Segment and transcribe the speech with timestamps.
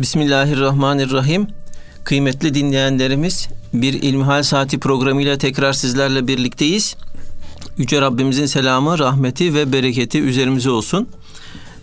[0.00, 1.46] Bismillahirrahmanirrahim.
[2.04, 6.96] Kıymetli dinleyenlerimiz bir İlmihal Saati programıyla tekrar sizlerle birlikteyiz.
[7.76, 11.08] Yüce Rabbimizin selamı, rahmeti ve bereketi üzerimize olsun.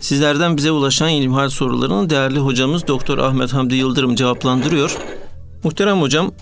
[0.00, 4.96] Sizlerden bize ulaşan ilmihal sorularını değerli hocamız Doktor Ahmet Hamdi Yıldırım cevaplandırıyor.
[5.64, 6.32] Muhterem hocam,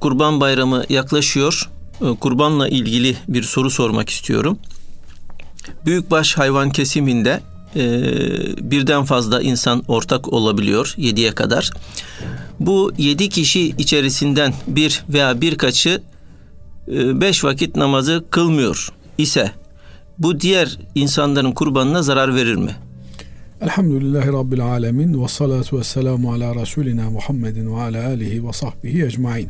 [0.00, 1.70] Kurban Bayramı yaklaşıyor.
[2.00, 4.58] Ee, kurbanla ilgili bir soru sormak istiyorum.
[5.86, 7.40] Büyükbaş hayvan kesiminde
[7.76, 7.80] e,
[8.70, 11.70] birden fazla insan ortak olabiliyor yediye kadar.
[12.60, 16.02] Bu yedi kişi içerisinden bir veya birkaçı
[16.88, 19.52] e, beş vakit namazı kılmıyor ise
[20.18, 22.76] bu diğer insanların kurbanına zarar verir mi?
[23.60, 29.04] Elhamdülillahi Rabbil Alemin ve salatu ve selamu ala Resulina Muhammedin ve ala alihi ve sahbihi
[29.04, 29.48] ecmain.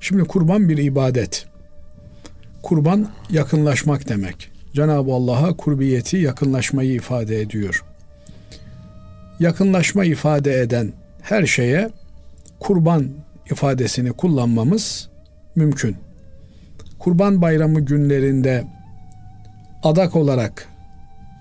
[0.00, 1.46] Şimdi kurban bir ibadet.
[2.62, 4.51] Kurban yakınlaşmak demek.
[4.74, 7.84] Cenab-ı Allah'a kurbiyeti yakınlaşmayı ifade ediyor.
[9.40, 11.90] Yakınlaşma ifade eden her şeye
[12.60, 13.08] kurban
[13.50, 15.08] ifadesini kullanmamız
[15.56, 15.96] mümkün.
[16.98, 18.64] Kurban bayramı günlerinde
[19.82, 20.68] adak olarak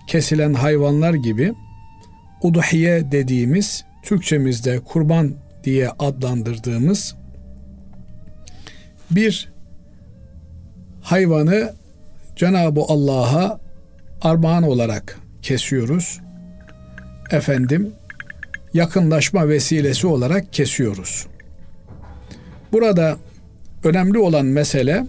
[0.08, 1.54] kesilen hayvanlar gibi
[2.42, 7.16] uduhiye dediğimiz Türkçemizde kurban diye adlandırdığımız
[9.12, 9.52] bir
[11.02, 11.74] hayvanı
[12.36, 13.60] Cenab-ı Allah'a
[14.22, 16.20] armağan olarak kesiyoruz.
[17.32, 17.94] Efendim
[18.74, 21.28] yakınlaşma vesilesi olarak kesiyoruz.
[22.72, 23.18] Burada
[23.84, 25.06] önemli olan mesele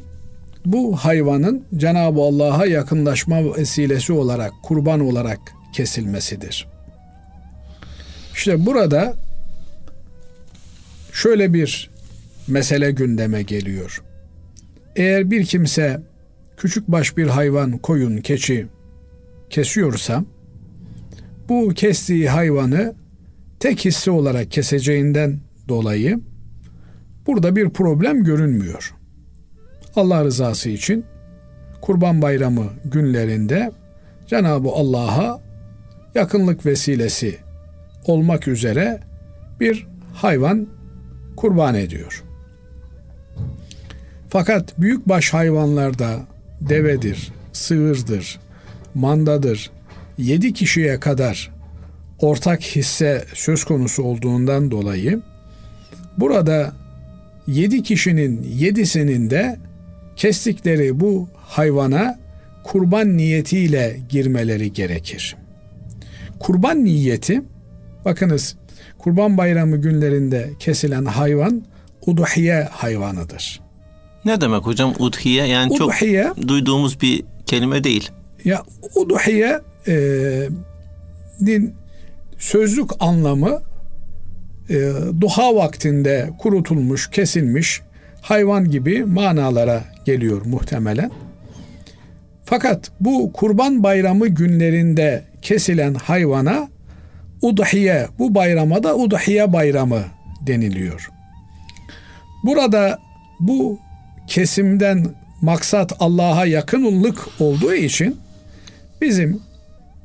[0.64, 5.38] bu hayvanın Cenab-ı Allah'a yakınlaşma vesilesi olarak, kurban olarak
[5.72, 6.68] kesilmesidir.
[8.34, 9.14] İşte burada
[11.12, 11.90] şöyle bir
[12.48, 14.02] mesele gündeme geliyor.
[14.96, 16.00] Eğer bir kimse
[16.62, 18.66] küçük baş bir hayvan, koyun, keçi
[19.50, 20.24] kesiyorsa
[21.48, 22.94] bu kestiği hayvanı
[23.60, 26.20] tek hisse olarak keseceğinden dolayı
[27.26, 28.94] burada bir problem görünmüyor.
[29.96, 31.04] Allah rızası için
[31.80, 33.72] Kurban Bayramı günlerinde
[34.26, 35.40] Cenab-ı Allah'a
[36.14, 37.38] yakınlık vesilesi
[38.04, 39.00] olmak üzere
[39.60, 40.66] bir hayvan
[41.36, 42.24] kurban ediyor.
[44.28, 46.31] Fakat büyük baş hayvanlarda
[46.68, 48.40] devedir, sığırdır,
[48.94, 49.70] mandadır,
[50.18, 51.50] yedi kişiye kadar
[52.18, 55.20] ortak hisse söz konusu olduğundan dolayı
[56.18, 56.72] burada
[57.46, 59.56] yedi kişinin yedisinin de
[60.16, 62.18] kestikleri bu hayvana
[62.64, 65.36] kurban niyetiyle girmeleri gerekir.
[66.38, 67.42] Kurban niyeti
[68.04, 68.56] bakınız
[68.98, 71.64] Kurban Bayramı günlerinde kesilen hayvan
[72.06, 73.61] udhiye hayvanıdır.
[74.24, 75.46] Ne demek hocam udhiye?
[75.46, 78.10] Yani udhiye, çok duyduğumuz bir kelime değil.
[78.44, 78.62] Ya
[78.96, 79.94] udhiye e,
[81.46, 81.74] din
[82.38, 83.62] sözlük anlamı
[84.70, 87.80] e, duha vaktinde kurutulmuş, kesilmiş
[88.20, 91.10] hayvan gibi manalara geliyor muhtemelen.
[92.44, 96.68] Fakat bu kurban bayramı günlerinde kesilen hayvana
[97.42, 100.02] udhiye, bu bayrama da udhiye bayramı
[100.46, 101.10] deniliyor.
[102.44, 102.98] Burada
[103.40, 103.78] bu
[104.26, 105.06] kesimden
[105.40, 108.16] maksat Allah'a yakınlık olduğu için
[109.00, 109.40] bizim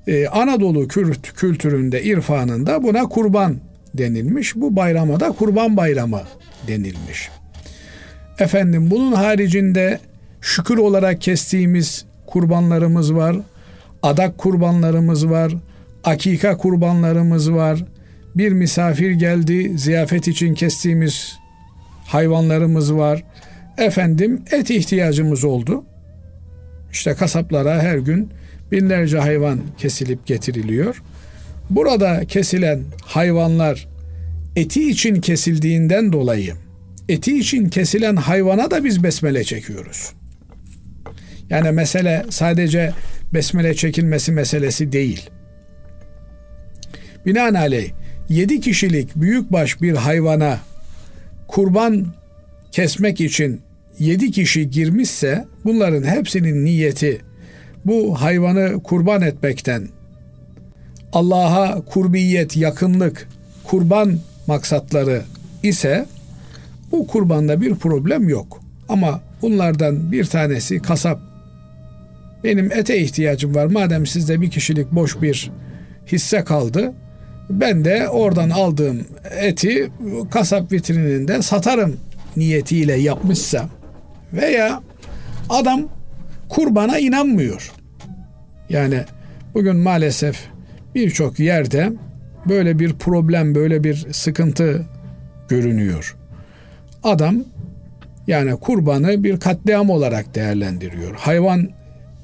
[0.07, 0.87] e, Anadolu
[1.35, 3.57] kültüründe, irfanında buna kurban
[3.93, 4.55] denilmiş.
[4.55, 6.21] Bu bayrama da kurban bayramı
[6.67, 7.29] denilmiş.
[8.39, 9.99] Efendim bunun haricinde
[10.41, 13.35] şükür olarak kestiğimiz kurbanlarımız var.
[14.03, 15.53] Adak kurbanlarımız var.
[16.03, 17.83] Akika kurbanlarımız var.
[18.35, 21.37] Bir misafir geldi, ziyafet için kestiğimiz
[22.05, 23.23] hayvanlarımız var.
[23.77, 25.85] Efendim et ihtiyacımız oldu.
[26.91, 28.29] İşte kasaplara her gün
[28.71, 31.03] binlerce hayvan kesilip getiriliyor.
[31.69, 33.87] Burada kesilen hayvanlar
[34.55, 36.53] eti için kesildiğinden dolayı
[37.09, 40.13] eti için kesilen hayvana da biz besmele çekiyoruz.
[41.49, 42.93] Yani mesele sadece
[43.33, 45.29] besmele çekilmesi meselesi değil.
[47.25, 47.91] Binaenaleyh
[48.29, 50.59] yedi kişilik büyükbaş bir hayvana
[51.47, 52.07] kurban
[52.71, 53.61] kesmek için
[53.99, 57.21] yedi kişi girmişse bunların hepsinin niyeti
[57.85, 59.87] bu hayvanı kurban etmekten
[61.13, 63.27] Allah'a kurbiyet, yakınlık,
[63.63, 65.21] kurban maksatları
[65.63, 66.05] ise
[66.91, 68.61] bu kurbanda bir problem yok.
[68.89, 71.19] Ama bunlardan bir tanesi kasap.
[72.43, 73.65] Benim ete ihtiyacım var.
[73.65, 75.51] Madem sizde bir kişilik boş bir
[76.11, 76.93] hisse kaldı.
[77.49, 79.01] Ben de oradan aldığım
[79.39, 79.91] eti
[80.31, 81.95] kasap vitrininde satarım
[82.37, 83.69] niyetiyle yapmışsa
[84.33, 84.83] veya
[85.49, 85.89] adam
[86.49, 87.71] kurbana inanmıyor.
[88.69, 88.99] Yani
[89.53, 90.47] bugün maalesef
[90.95, 91.91] birçok yerde
[92.49, 94.85] böyle bir problem, böyle bir sıkıntı
[95.49, 96.15] görünüyor.
[97.03, 97.43] Adam
[98.27, 101.15] yani kurbanı bir katliam olarak değerlendiriyor.
[101.15, 101.69] Hayvan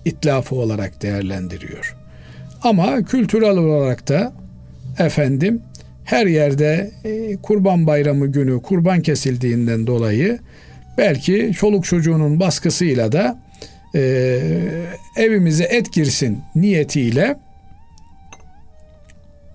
[0.05, 1.95] itlafı olarak değerlendiriyor.
[2.63, 4.33] Ama kültürel olarak da
[4.99, 5.61] efendim
[6.03, 10.39] her yerde e, kurban bayramı günü kurban kesildiğinden dolayı
[10.97, 13.39] belki çoluk çocuğunun baskısıyla da
[13.95, 14.01] e,
[15.17, 17.37] evimize et girsin niyetiyle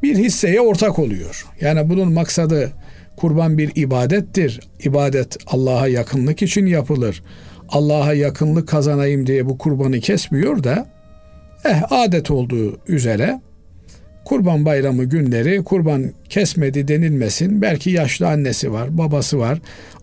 [0.02, 1.46] bir hisseye ortak oluyor.
[1.60, 2.72] Yani bunun maksadı
[3.16, 4.60] kurban bir ibadettir.
[4.84, 7.22] İbadet Allah'a yakınlık için yapılır.
[7.68, 10.86] Allah'a yakınlık kazanayım diye bu kurbanı kesmiyor da
[11.64, 13.40] eh adet olduğu üzere
[14.28, 17.62] kurban bayramı günleri kurban kesmedi denilmesin.
[17.62, 19.58] Belki yaşlı annesi var, babası var.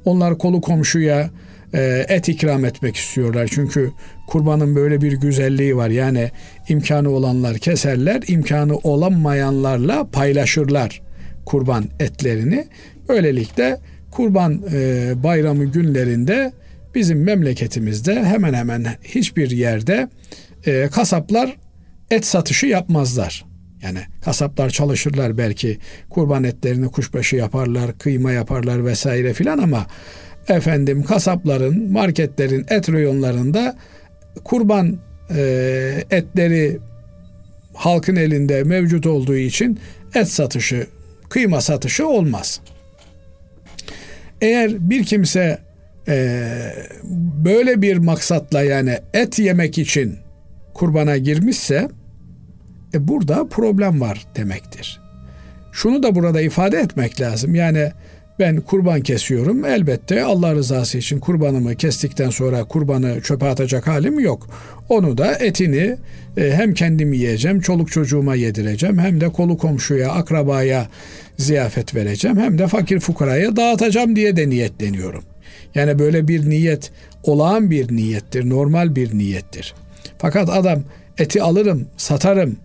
[0.06, 1.30] Onlar kolu komşuya
[1.74, 3.50] e, et ikram etmek istiyorlar.
[3.51, 3.92] Çünkü
[4.27, 5.89] kurbanın böyle bir güzelliği var.
[5.89, 6.31] Yani
[6.69, 11.01] imkanı olanlar keserler, imkanı olamayanlarla paylaşırlar
[11.45, 12.68] kurban etlerini.
[13.10, 13.77] Böylelikle
[14.12, 16.51] kurban e, bayramı günlerinde
[16.95, 20.10] bizim memleketimizde hemen hemen hiçbir yerde
[20.66, 21.57] e, kasaplar
[22.12, 23.54] et satışı yapmazlar.
[23.85, 25.77] Yani kasaplar çalışırlar belki
[26.09, 29.87] kurban etlerini kuşbaşı yaparlar, kıyma yaparlar vesaire filan ama
[30.47, 33.77] efendim kasapların, marketlerin et reyonlarında
[34.43, 34.97] kurban
[35.35, 36.79] e, etleri
[37.73, 39.79] halkın elinde mevcut olduğu için
[40.15, 40.88] et satışı,
[41.29, 42.61] kıyma satışı olmaz.
[44.41, 45.59] Eğer bir kimse
[46.07, 46.47] e,
[47.45, 50.17] böyle bir maksatla yani et yemek için
[50.73, 51.88] kurbana girmişse
[52.95, 55.01] e, burada problem var demektir.
[55.71, 57.56] Şunu da burada ifade etmek lazım.
[57.56, 57.92] Yani
[58.39, 59.65] ben kurban kesiyorum.
[59.65, 64.47] Elbette Allah rızası için kurbanımı kestikten sonra kurbanı çöpe atacak halim yok.
[64.89, 65.97] Onu da etini
[66.38, 70.88] e, hem kendim yiyeceğim, çoluk çocuğuma yedireceğim, hem de kolu komşuya, akrabaya
[71.38, 75.24] ziyafet vereceğim, hem de fakir fukaraya dağıtacağım diye de niyetleniyorum.
[75.75, 76.91] Yani böyle bir niyet
[77.24, 79.74] olağan bir niyettir, normal bir niyettir.
[80.18, 80.83] Fakat adam
[81.18, 82.57] eti alırım, satarım,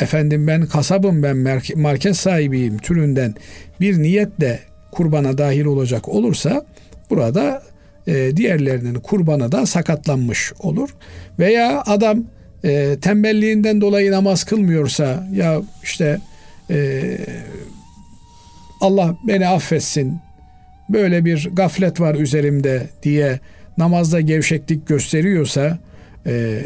[0.00, 1.36] efendim ben kasabım, ben
[1.76, 3.34] market sahibiyim türünden
[3.80, 4.60] bir niyetle
[4.92, 6.64] kurbana dahil olacak olursa
[7.10, 7.62] burada
[8.06, 10.90] e, diğerlerinin kurbanı da sakatlanmış olur.
[11.38, 12.24] Veya adam
[12.64, 16.18] e, tembelliğinden dolayı namaz kılmıyorsa ya işte
[16.70, 17.02] e,
[18.80, 20.20] Allah beni affetsin
[20.88, 23.40] böyle bir gaflet var üzerimde diye
[23.78, 25.78] namazda gevşeklik gösteriyorsa
[26.26, 26.60] e,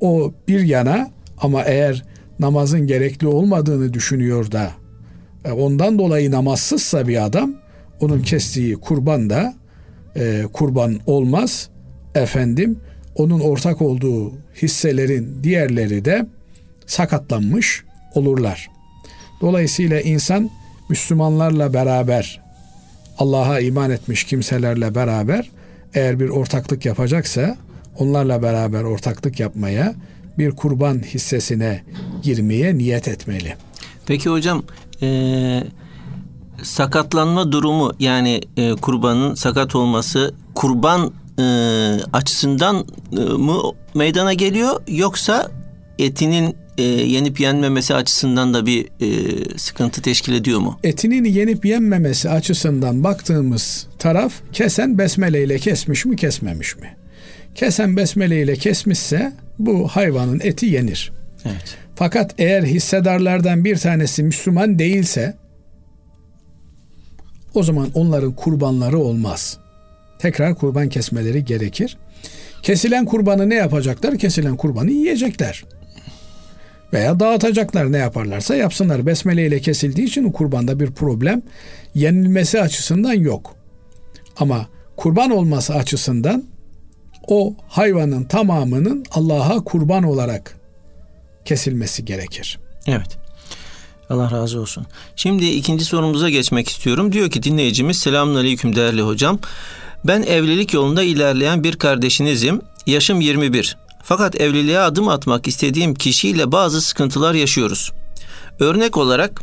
[0.00, 2.04] o bir yana ama eğer
[2.40, 4.70] namazın gerekli olmadığını düşünüyor da
[5.44, 7.54] e, ondan dolayı namazsızsa bir adam
[8.00, 9.54] onun kestiği kurban da
[10.16, 11.68] e, kurban olmaz.
[12.14, 12.78] Efendim
[13.14, 14.32] onun ortak olduğu
[14.62, 16.26] hisselerin diğerleri de
[16.86, 17.84] sakatlanmış
[18.14, 18.70] olurlar.
[19.40, 20.50] Dolayısıyla insan
[20.88, 22.40] Müslümanlarla beraber
[23.18, 25.50] Allah'a iman etmiş kimselerle beraber
[25.94, 27.56] eğer bir ortaklık yapacaksa
[27.98, 29.94] onlarla beraber ortaklık yapmaya
[30.40, 31.82] bir kurban hissesine
[32.22, 33.54] girmeye niyet etmeli.
[34.06, 34.62] Peki hocam
[35.02, 35.62] ee,
[36.62, 41.44] sakatlanma durumu yani e, kurbanın sakat olması kurban e,
[42.12, 43.60] açısından e, mı
[43.94, 45.50] meydana geliyor yoksa
[45.98, 50.78] etinin e, yenip yenmemesi açısından da bir e, sıkıntı teşkil ediyor mu?
[50.84, 56.96] Etinin yenip yenmemesi açısından baktığımız taraf kesen besmele ile kesmiş mi kesmemiş mi?
[57.54, 59.32] Kesen besmele ile kesmişse
[59.66, 61.12] bu hayvanın eti yenir.
[61.44, 61.76] Evet.
[61.94, 65.34] Fakat eğer hissedarlardan bir tanesi Müslüman değilse
[67.54, 69.58] o zaman onların kurbanları olmaz.
[70.18, 71.98] Tekrar kurban kesmeleri gerekir.
[72.62, 74.18] Kesilen kurbanı ne yapacaklar?
[74.18, 75.64] Kesilen kurbanı yiyecekler.
[76.92, 79.06] Veya dağıtacaklar ne yaparlarsa yapsınlar.
[79.06, 81.42] Besmele ile kesildiği için o kurbanda bir problem
[81.94, 83.56] yenilmesi açısından yok.
[84.36, 86.44] Ama kurban olması açısından
[87.30, 90.56] o hayvanın tamamının Allah'a kurban olarak
[91.44, 92.58] kesilmesi gerekir.
[92.86, 93.18] Evet.
[94.10, 94.86] Allah razı olsun.
[95.16, 97.12] Şimdi ikinci sorumuza geçmek istiyorum.
[97.12, 99.38] Diyor ki dinleyicimiz selamun aleyküm değerli hocam.
[100.04, 102.60] Ben evlilik yolunda ilerleyen bir kardeşinizim.
[102.86, 103.76] Yaşım 21.
[104.02, 107.92] Fakat evliliğe adım atmak istediğim kişiyle bazı sıkıntılar yaşıyoruz.
[108.60, 109.42] Örnek olarak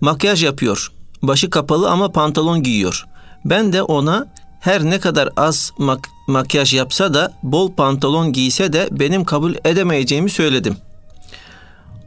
[0.00, 0.92] makyaj yapıyor.
[1.22, 3.04] Başı kapalı ama pantolon giyiyor.
[3.44, 8.88] Ben de ona her ne kadar az mak- makyaj yapsa da bol pantolon giyse de
[8.90, 10.92] benim kabul edemeyeceğimi söyledim.''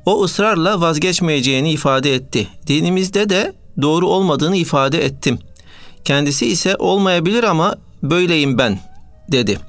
[0.06, 2.48] O ısrarla vazgeçmeyeceğini ifade etti.
[2.68, 5.40] Dinimizde de doğru olmadığını ifade ettim.
[6.04, 8.80] Kendisi ise olmayabilir ama böyleyim ben
[9.32, 9.60] dedi.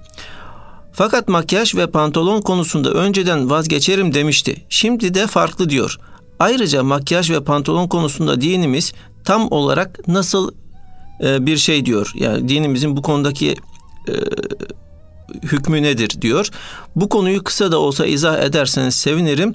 [0.92, 4.64] Fakat makyaj ve pantolon konusunda önceden vazgeçerim demişti.
[4.68, 5.98] Şimdi de farklı diyor.
[6.38, 8.92] Ayrıca makyaj ve pantolon konusunda dinimiz
[9.24, 10.50] tam olarak nasıl
[11.20, 12.12] bir şey diyor.
[12.14, 13.54] Yani dinimizin bu konudaki
[14.08, 14.12] e,
[15.42, 16.48] hükmü nedir diyor.
[16.96, 19.54] Bu konuyu kısa da olsa izah ederseniz sevinirim.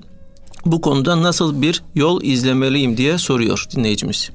[0.65, 4.31] Bu konuda nasıl bir yol izlemeliyim diye soruyor dinleyicimiz.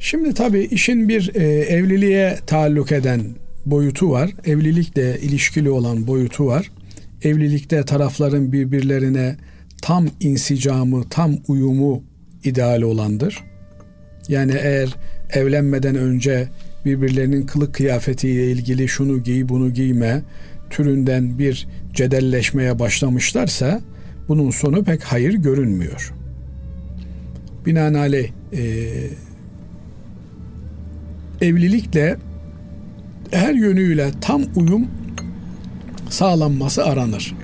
[0.00, 3.20] Şimdi tabii işin bir e, evliliğe taalluk eden
[3.66, 4.30] boyutu var.
[4.44, 6.70] Evlilikle ilişkili olan boyutu var.
[7.22, 9.36] Evlilikte tarafların birbirlerine
[9.82, 12.02] tam insicamı, tam uyumu
[12.44, 13.38] ideal olandır.
[14.28, 14.88] Yani eğer
[15.30, 16.48] evlenmeden önce
[16.84, 20.22] birbirlerinin kılık kıyafetiyle ilgili şunu giy bunu giyme
[20.70, 23.80] türünden bir cedelleşmeye başlamışlarsa
[24.28, 26.14] bunun sonu pek hayır görünmüyor.
[27.66, 28.62] Binaenaleyh e,
[31.40, 32.16] evlilikle
[33.30, 34.86] her yönüyle tam uyum
[36.10, 37.34] sağlanması aranır.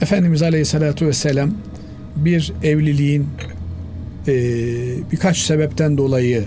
[0.00, 1.54] Efendimiz Aleyhisselatü Vesselam
[2.16, 3.26] bir evliliğin
[4.28, 4.34] e,
[5.12, 6.44] birkaç sebepten dolayı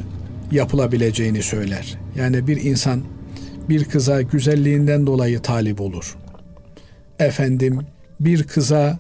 [0.54, 1.98] yapılabileceğini söyler.
[2.16, 3.02] Yani bir insan
[3.70, 6.16] bir kıza güzelliğinden dolayı talip olur.
[7.20, 7.80] Efendim
[8.20, 9.00] bir kıza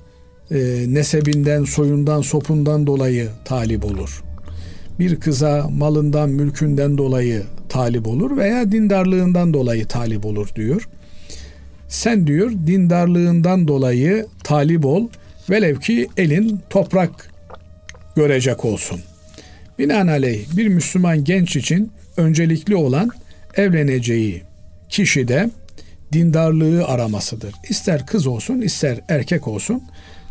[0.51, 0.57] e,
[0.88, 4.24] nesebinden, soyundan, sopundan dolayı talip olur.
[5.00, 10.89] Bir kıza malından, mülkünden dolayı talip olur veya dindarlığından dolayı talip olur diyor.
[11.88, 15.07] Sen diyor dindarlığından dolayı talip ol
[15.50, 17.31] velev ki elin toprak
[18.15, 19.00] görecek olsun.
[19.83, 23.11] Binaenaleyh bir Müslüman genç için öncelikli olan
[23.55, 24.43] evleneceği
[24.89, 25.49] kişi de
[26.13, 27.53] dindarlığı aramasıdır.
[27.69, 29.83] İster kız olsun ister erkek olsun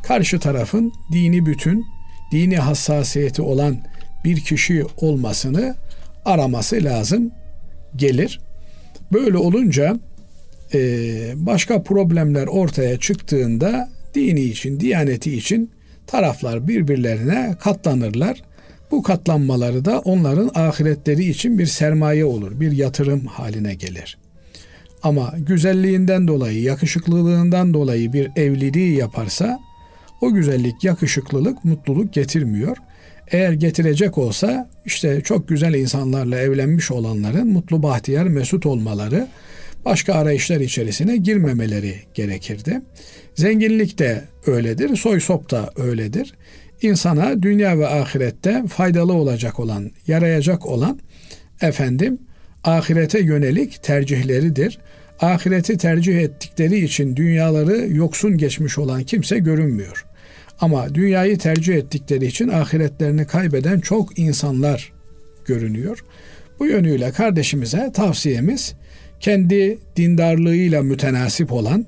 [0.02, 1.84] karşı tarafın dini bütün,
[2.32, 3.76] dini hassasiyeti olan
[4.24, 5.74] bir kişi olmasını
[6.24, 7.30] araması lazım
[7.96, 8.40] gelir.
[9.12, 9.96] Böyle olunca
[10.74, 10.78] e,
[11.36, 15.70] başka problemler ortaya çıktığında dini için, diyaneti için
[16.06, 18.42] taraflar birbirlerine katlanırlar.
[18.92, 24.18] Bu katlanmaları da onların ahiretleri için bir sermaye olur, bir yatırım haline gelir.
[25.02, 29.60] Ama güzelliğinden dolayı, yakışıklılığından dolayı bir evliliği yaparsa
[30.20, 32.76] o güzellik, yakışıklılık mutluluk getirmiyor.
[33.30, 39.28] Eğer getirecek olsa işte çok güzel insanlarla evlenmiş olanların mutlu, bahtiyar, mesut olmaları,
[39.84, 42.80] başka arayışlar içerisine girmemeleri gerekirdi.
[43.34, 46.34] Zenginlik de öyledir, soy sop da öyledir.
[46.82, 50.98] İnsana dünya ve ahirette faydalı olacak olan, yarayacak olan
[51.60, 52.18] efendim
[52.64, 54.78] ahirete yönelik tercihleridir.
[55.20, 60.06] Ahireti tercih ettikleri için dünyaları yoksun geçmiş olan kimse görünmüyor.
[60.60, 64.92] Ama dünyayı tercih ettikleri için ahiretlerini kaybeden çok insanlar
[65.44, 66.04] görünüyor.
[66.58, 68.74] Bu yönüyle kardeşimize tavsiyemiz
[69.20, 71.86] kendi dindarlığıyla mütenasip olan,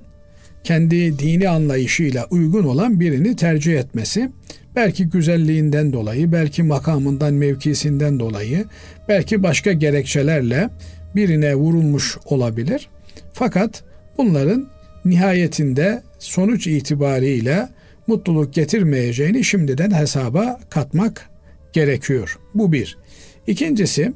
[0.65, 4.31] kendi dini anlayışıyla uygun olan birini tercih etmesi.
[4.77, 8.65] Belki güzelliğinden dolayı, belki makamından, mevkisinden dolayı,
[9.09, 10.71] belki başka gerekçelerle
[11.17, 12.89] birine vurulmuş olabilir.
[13.33, 13.85] Fakat
[14.19, 14.69] bunların
[15.05, 17.69] nihayetinde sonuç itibariyle
[18.07, 21.31] mutluluk getirmeyeceğini şimdiden hesaba katmak
[21.73, 22.39] gerekiyor.
[22.55, 22.99] Bu bir.
[23.47, 24.13] İkincisi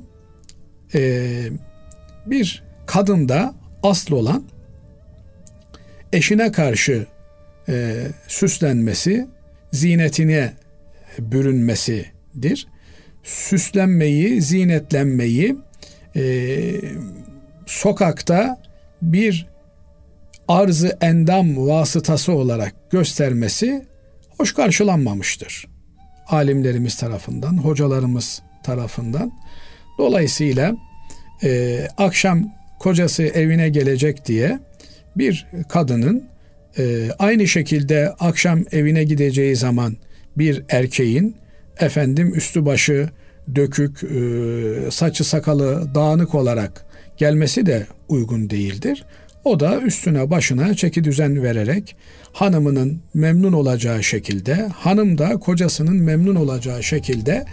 [2.26, 4.44] bir kadında asıl olan
[6.12, 7.06] eşine karşı
[7.68, 9.26] e, süslenmesi,
[9.72, 10.52] zinetine
[11.18, 12.68] bürünmesidir.
[13.22, 15.56] Süslenmeyi, zinetlenmeyi
[16.16, 16.22] e,
[17.66, 18.62] sokakta
[19.02, 19.46] bir
[20.48, 23.86] arzı endam vasıtası olarak göstermesi
[24.38, 25.66] hoş karşılanmamıştır.
[26.28, 29.32] Alimlerimiz tarafından, hocalarımız tarafından.
[29.98, 30.74] Dolayısıyla
[31.42, 34.58] e, akşam kocası evine gelecek diye
[35.16, 36.24] bir kadının
[36.78, 39.96] e, aynı şekilde akşam evine gideceği zaman
[40.36, 41.36] bir erkeğin
[41.80, 43.08] efendim üstü başı
[43.54, 46.84] dökük, e, saçı sakalı dağınık olarak
[47.16, 49.04] gelmesi de uygun değildir.
[49.44, 51.96] O da üstüne başına çeki düzen vererek
[52.32, 57.44] hanımının memnun olacağı şekilde, hanım da kocasının memnun olacağı şekilde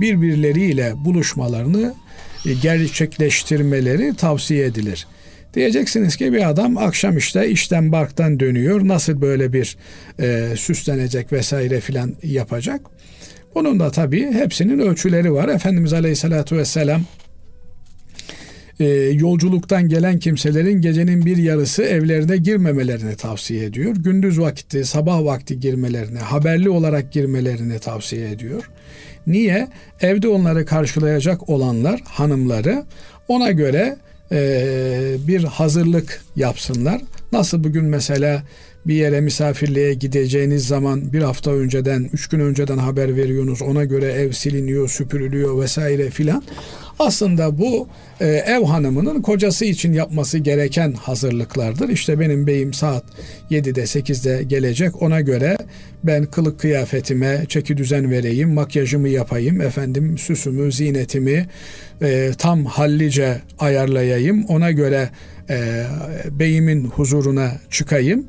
[0.00, 1.94] birbirleriyle buluşmalarını
[2.46, 5.06] e, gerçekleştirmeleri tavsiye edilir.
[5.54, 8.88] Diyeceksiniz ki bir adam akşam işte işten barktan dönüyor.
[8.88, 9.76] Nasıl böyle bir
[10.20, 12.80] e, süslenecek vesaire filan yapacak?
[13.54, 15.48] Bunun da tabii hepsinin ölçüleri var.
[15.48, 17.02] Efendimiz Aleyhisselatü Vesselam
[18.80, 23.96] e, yolculuktan gelen kimselerin gecenin bir yarısı evlerine girmemelerini tavsiye ediyor.
[23.96, 28.70] Gündüz vakti, sabah vakti girmelerini, haberli olarak girmelerini tavsiye ediyor.
[29.26, 29.68] Niye?
[30.00, 32.84] Evde onları karşılayacak olanlar, hanımları
[33.28, 33.96] ona göre
[35.26, 37.00] bir hazırlık yapsınlar.
[37.32, 38.42] Nasıl bugün mesela
[38.86, 43.62] bir yere misafirliğe gideceğiniz zaman bir hafta önceden, üç gün önceden haber veriyorsunuz.
[43.62, 46.42] Ona göre ev siliniyor, süpürülüyor vesaire filan.
[46.98, 47.88] Aslında bu
[48.20, 51.88] e, ev hanımının kocası için yapması gereken hazırlıklardır.
[51.88, 53.04] İşte benim beyim saat
[53.50, 55.02] 7'de 8'de gelecek.
[55.02, 55.56] Ona göre
[56.04, 61.46] ben kılık kıyafetime çeki düzen vereyim, makyajımı yapayım, efendim süsümü, zinetimi
[62.02, 64.44] e, tam hallice ayarlayayım.
[64.44, 65.08] Ona göre
[65.50, 65.84] e,
[66.30, 68.26] beyimin huzuruna çıkayım.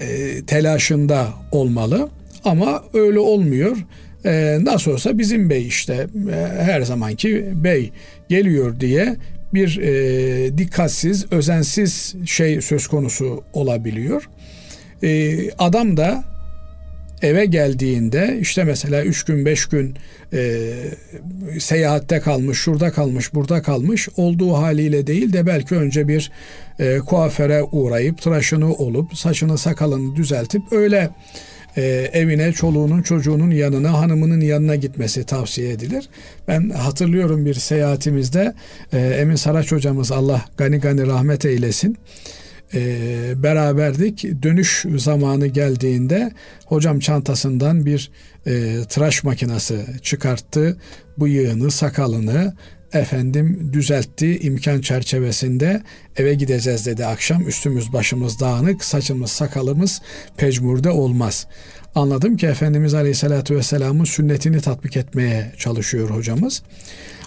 [0.00, 0.06] E,
[0.46, 2.08] telaşında olmalı.
[2.44, 3.76] Ama öyle olmuyor.
[4.24, 7.92] E, nasıl olsa bizim bey işte e, her zamanki bey
[8.28, 9.16] geliyor diye
[9.54, 14.28] bir e, dikkatsiz, özensiz şey söz konusu olabiliyor.
[15.02, 16.24] E, adam da
[17.22, 19.96] eve geldiğinde işte mesela üç gün beş gün
[20.32, 20.70] e,
[21.58, 26.32] seyahatte kalmış, şurada kalmış, burada kalmış olduğu haliyle değil de belki önce bir
[26.78, 31.10] e, kuaföre uğrayıp tıraşını olup saçını sakalını düzeltip öyle
[31.76, 36.08] e, evine çoluğunun çocuğunun yanına hanımının yanına gitmesi tavsiye edilir.
[36.48, 38.54] Ben hatırlıyorum bir seyahatimizde
[38.92, 41.96] e, Emin Saraç hocamız Allah gani gani rahmet eylesin
[42.74, 44.42] e, beraberdik.
[44.42, 46.32] Dönüş zamanı geldiğinde
[46.66, 48.10] hocam çantasından bir
[48.46, 50.76] e, tıraş makinesi çıkarttı.
[51.18, 52.54] Bıyığını, sakalını
[52.92, 55.82] efendim düzeltti imkan çerçevesinde
[56.16, 60.02] eve gideceğiz dedi akşam üstümüz başımız dağınık saçımız sakalımız
[60.36, 61.46] pecmurde olmaz.
[61.94, 66.62] Anladım ki Efendimiz Aleyhisselatü Vesselam'ın sünnetini tatbik etmeye çalışıyor hocamız.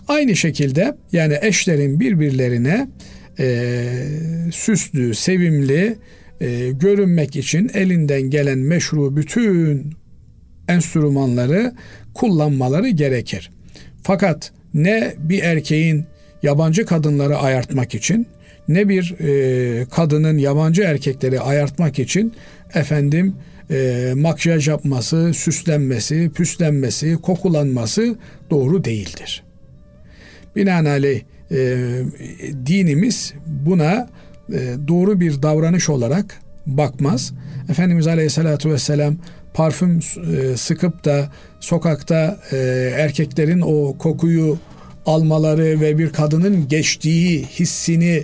[0.08, 2.88] Aynı şekilde yani eşlerin birbirlerine
[3.40, 3.94] e,
[4.52, 5.98] süslü, sevimli
[6.42, 9.90] e, görünmek için elinden gelen meşru bütün
[10.68, 11.74] enstrümanları
[12.14, 13.52] kullanmaları gerekir.
[14.04, 16.06] Fakat ne bir erkeğin
[16.44, 18.28] yabancı kadınları ayartmak için
[18.68, 22.34] ne bir e, kadının yabancı erkekleri ayartmak için
[22.74, 23.36] efendim
[23.72, 28.16] e, makyaj yapması, süslenmesi, püslenmesi, kokulanması
[28.50, 29.44] doğru değildir.
[30.56, 31.78] Binaenaleyh e,
[32.66, 34.10] dinimiz buna
[34.54, 37.34] e, doğru bir davranış olarak bakmaz.
[37.70, 39.18] Efendimiz Aleyhisselatü Vesselam
[39.54, 42.58] parfüm e, sıkıp da sokakta e,
[42.98, 44.58] erkeklerin o kokuyu
[45.06, 48.24] almaları ve bir kadının geçtiği hissini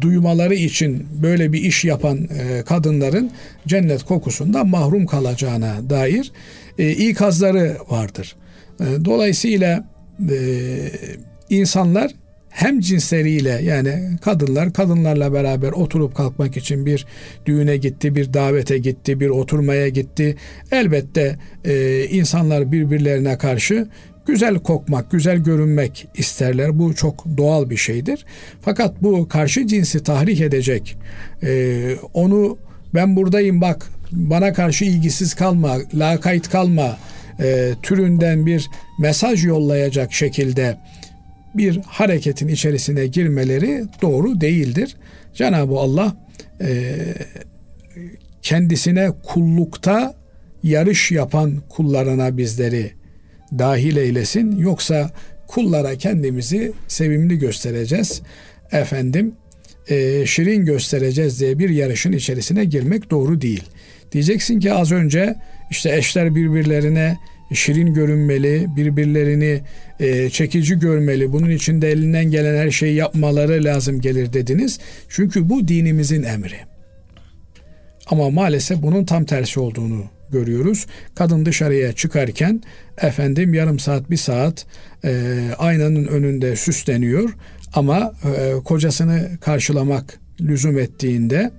[0.00, 3.30] duymaları için böyle bir iş yapan e, kadınların
[3.66, 6.32] cennet kokusundan mahrum kalacağına dair
[6.78, 8.36] e, ikazları vardır.
[9.04, 9.84] Dolayısıyla
[11.50, 12.12] insanlar
[12.50, 17.06] hem cinsleriyle yani kadınlar kadınlarla beraber oturup kalkmak için bir
[17.46, 20.36] düğüne gitti, bir davete gitti, bir oturmaya gitti.
[20.72, 23.88] Elbette e, insanlar birbirlerine karşı
[24.26, 26.78] güzel kokmak, güzel görünmek isterler.
[26.78, 28.24] Bu çok doğal bir şeydir.
[28.60, 30.96] Fakat bu karşı cinsi tahrik edecek,
[31.42, 32.58] e, onu
[32.94, 36.96] ben buradayım bak bana karşı ilgisiz kalma, lakayt kalma
[37.40, 40.76] e, türünden bir mesaj yollayacak şekilde
[41.54, 44.96] bir hareketin içerisine girmeleri doğru değildir.
[45.34, 46.16] Cenab-ı Allah
[46.60, 46.94] e,
[48.42, 50.14] kendisine kullukta
[50.62, 52.92] yarış yapan kullarına bizleri
[53.58, 54.56] dahil eylesin.
[54.56, 55.10] Yoksa
[55.46, 58.22] kullara kendimizi sevimli göstereceğiz.
[58.72, 59.34] Efendim
[59.88, 63.64] e, şirin göstereceğiz diye bir yarışın içerisine girmek doğru değil.
[64.12, 65.34] Diyeceksin ki az önce
[65.70, 67.18] işte eşler birbirlerine
[67.54, 69.60] şirin görünmeli, birbirlerini
[70.00, 71.32] e, çekici görmeli.
[71.32, 74.78] Bunun için de elinden gelen her şeyi yapmaları lazım gelir dediniz.
[75.08, 76.58] Çünkü bu dinimizin emri.
[78.06, 80.86] Ama maalesef bunun tam tersi olduğunu görüyoruz.
[81.14, 82.62] Kadın dışarıya çıkarken
[83.02, 84.66] efendim yarım saat bir saat
[85.04, 87.30] e, aynanın önünde süsleniyor
[87.74, 91.50] ama e, kocasını karşılamak lüzum ettiğinde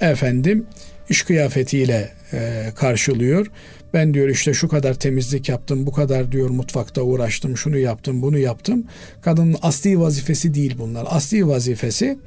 [0.00, 0.66] efendim
[1.08, 3.46] iş kıyafetiyle e, karşılıyor.
[3.94, 8.38] Ben diyor işte şu kadar temizlik yaptım, bu kadar diyor mutfakta uğraştım, şunu yaptım, bunu
[8.38, 8.84] yaptım.
[9.22, 11.06] Kadının asli vazifesi değil bunlar.
[11.10, 12.18] Asli vazifesi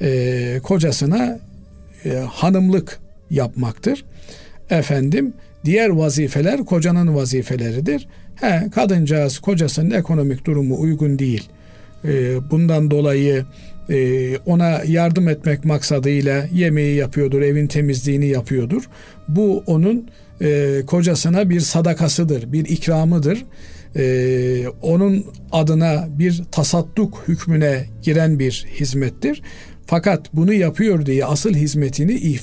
[0.00, 1.38] e, kocasına
[2.04, 4.04] e, hanımlık yapmaktır.
[4.70, 8.08] Efendim diğer vazifeler kocanın vazifeleridir.
[8.34, 11.48] He, kadıncağız kocasının ekonomik durumu uygun değil.
[12.04, 12.10] E,
[12.50, 13.44] bundan dolayı
[13.90, 18.88] e, ona yardım etmek maksadıyla yemeği yapıyordur, evin temizliğini yapıyordur.
[19.28, 20.08] Bu onun
[20.42, 23.44] e, kocasına bir sadakasıdır, bir ikramıdır.
[23.96, 29.42] E, onun adına bir tasadduk hükmüne giren bir hizmettir.
[29.86, 32.38] Fakat bunu yapıyor diye asıl hizmetini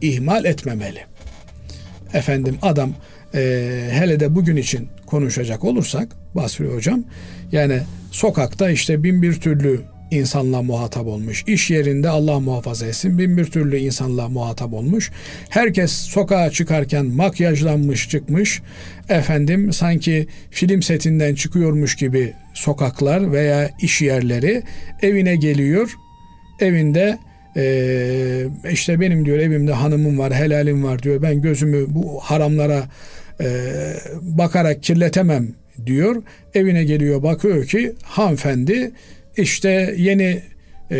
[0.00, 1.00] ihmal etmemeli.
[2.14, 2.94] Efendim adam
[3.34, 3.40] e,
[3.90, 7.04] hele de bugün için konuşacak olursak Basri Hocam
[7.52, 9.80] yani sokakta işte bin bir türlü
[10.12, 11.44] insanla muhatap olmuş.
[11.46, 15.10] İş yerinde Allah muhafaza etsin bin bir türlü insanla muhatap olmuş.
[15.48, 18.62] Herkes sokağa çıkarken makyajlanmış çıkmış.
[19.08, 24.62] Efendim sanki film setinden çıkıyormuş gibi sokaklar veya iş yerleri
[25.02, 25.94] evine geliyor.
[26.60, 27.18] Evinde
[27.56, 31.22] ee, işte benim diyor evimde hanımım var, helalim var diyor.
[31.22, 32.84] Ben gözümü bu haramlara
[33.40, 33.46] e,
[34.20, 35.48] bakarak kirletemem
[35.86, 36.22] diyor.
[36.54, 38.92] Evine geliyor bakıyor ki hanımefendi
[39.36, 40.42] işte yeni
[40.90, 40.98] e,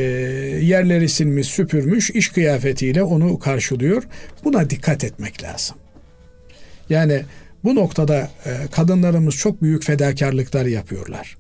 [0.63, 4.03] yerleri silmiş, süpürmüş, iş kıyafetiyle onu karşılıyor.
[4.45, 5.77] Buna dikkat etmek lazım.
[6.91, 7.23] Yani
[7.65, 11.37] bu noktada e, kadınlarımız çok büyük fedakarlıklar yapıyorlar.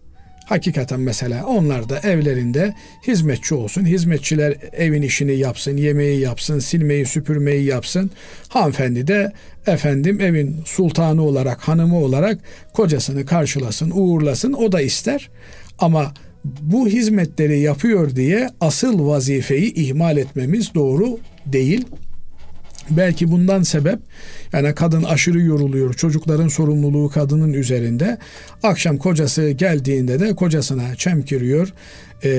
[0.46, 2.74] Hakikaten mesela onlar da evlerinde
[3.06, 3.86] hizmetçi olsun.
[3.86, 8.10] Hizmetçiler evin işini yapsın, yemeği yapsın, silmeyi, süpürmeyi yapsın.
[8.48, 9.32] Hanımefendi de
[9.66, 12.38] efendim evin sultanı olarak, hanımı olarak
[12.72, 14.52] kocasını karşılasın, uğurlasın.
[14.52, 15.30] O da ister.
[15.78, 21.86] Ama bu hizmetleri yapıyor diye asıl vazifeyi ihmal etmemiz doğru değil.
[22.90, 23.98] Belki bundan sebep
[24.52, 25.94] yani kadın aşırı yoruluyor.
[25.94, 28.18] Çocukların sorumluluğu kadının üzerinde.
[28.62, 31.72] Akşam kocası geldiğinde de kocasına çemkiriyor.
[32.24, 32.30] E,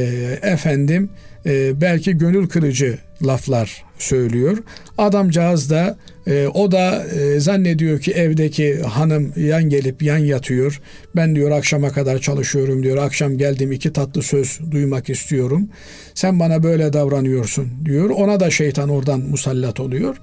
[0.42, 1.10] efendim
[1.46, 4.58] e, belki gönül kırıcı laflar söylüyor.
[4.98, 10.82] Adamcağız da e, o da e, zannediyor ki evdeki hanım yan gelip yan yatıyor.
[11.16, 12.98] Ben diyor akşama kadar çalışıyorum diyor.
[12.98, 15.70] Akşam geldim iki tatlı söz duymak istiyorum.
[16.14, 18.10] Sen bana böyle davranıyorsun diyor.
[18.10, 20.18] Ona da şeytan oradan musallat oluyor.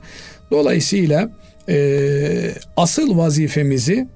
[0.50, 1.30] Dolayısıyla
[1.68, 4.08] e, asıl vazifemizi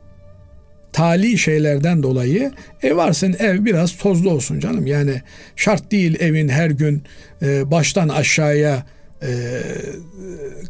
[0.93, 4.87] tali şeylerden dolayı ev varsın ev biraz tozlu olsun canım.
[4.87, 5.23] Yani
[5.57, 7.03] şart değil evin her gün
[7.43, 8.87] e, baştan aşağıya
[9.23, 9.31] e,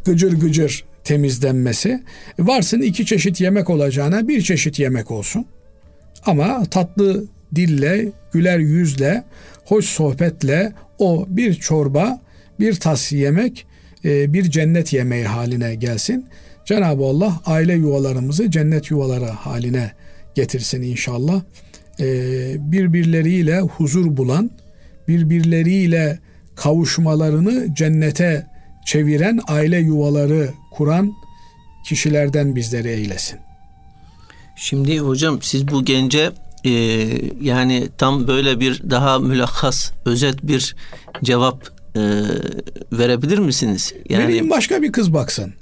[0.05, 2.03] gıcır gıcır temizlenmesi.
[2.39, 5.45] Varsın iki çeşit yemek olacağına bir çeşit yemek olsun.
[6.25, 9.23] Ama tatlı dille, güler yüzle,
[9.65, 12.21] hoş sohbetle o bir çorba,
[12.59, 13.65] bir tas yemek,
[14.05, 16.25] e, bir cennet yemeği haline gelsin.
[16.65, 19.91] Cenab-ı Allah aile yuvalarımızı cennet yuvaları haline
[20.35, 21.41] getirsin inşallah.
[21.99, 24.51] Ee, birbirleriyle huzur bulan,
[25.07, 26.19] birbirleriyle
[26.55, 28.47] kavuşmalarını cennete
[28.85, 31.13] çeviren aile yuvaları kuran
[31.85, 33.39] kişilerden bizleri eylesin.
[34.55, 36.31] Şimdi hocam siz bu gence
[36.63, 36.71] e,
[37.41, 40.75] yani tam böyle bir daha mülahhas, özet bir
[41.23, 42.01] cevap e,
[42.91, 43.93] verebilir misiniz?
[44.09, 45.53] Yani Vereyim başka bir kız baksın.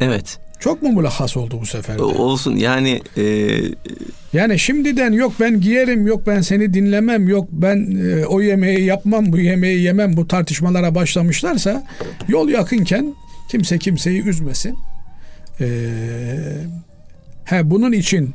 [0.00, 0.38] Evet.
[0.60, 2.02] Çok mu mülahhas oldu bu sefer de?
[2.02, 3.24] Olsun yani e...
[4.32, 9.32] yani şimdiden yok ben giyerim yok ben seni dinlemem yok ben e, o yemeği yapmam
[9.32, 11.84] bu yemeği yemem bu tartışmalara başlamışlarsa
[12.28, 13.14] yol yakınken
[13.48, 14.78] kimse kimseyi üzmesin.
[15.60, 15.66] Ee,
[17.44, 18.34] he bunun için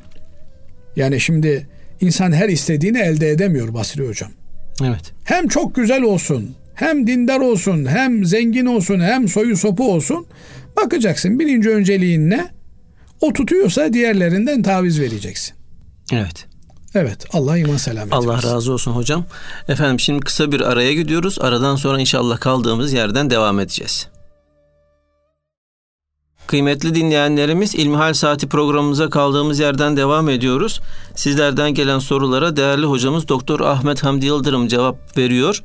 [0.96, 1.68] yani şimdi
[2.02, 4.32] insan her istediğini elde edemiyor Basri hocam.
[4.84, 5.14] Evet.
[5.24, 10.26] Hem çok güzel olsun, hem dindar olsun, hem zengin olsun, hem soyu sopu olsun.
[10.78, 12.48] Bakacaksın birinci önceliğin ne?
[13.22, 15.56] O tutuyorsa diğerlerinden taviz vereceksin.
[16.14, 16.46] Evet.
[16.96, 18.48] Evet Allah iman selamet Allah versin.
[18.50, 19.26] razı olsun hocam.
[19.68, 21.38] Efendim şimdi kısa bir araya gidiyoruz.
[21.42, 24.08] Aradan sonra inşallah kaldığımız yerden devam edeceğiz.
[26.48, 30.82] Kıymetli dinleyenlerimiz İlmihal Saati programımıza kaldığımız yerden devam ediyoruz.
[31.16, 35.64] Sizlerden gelen sorulara değerli hocamız Doktor Ahmet Hamdi Yıldırım cevap veriyor.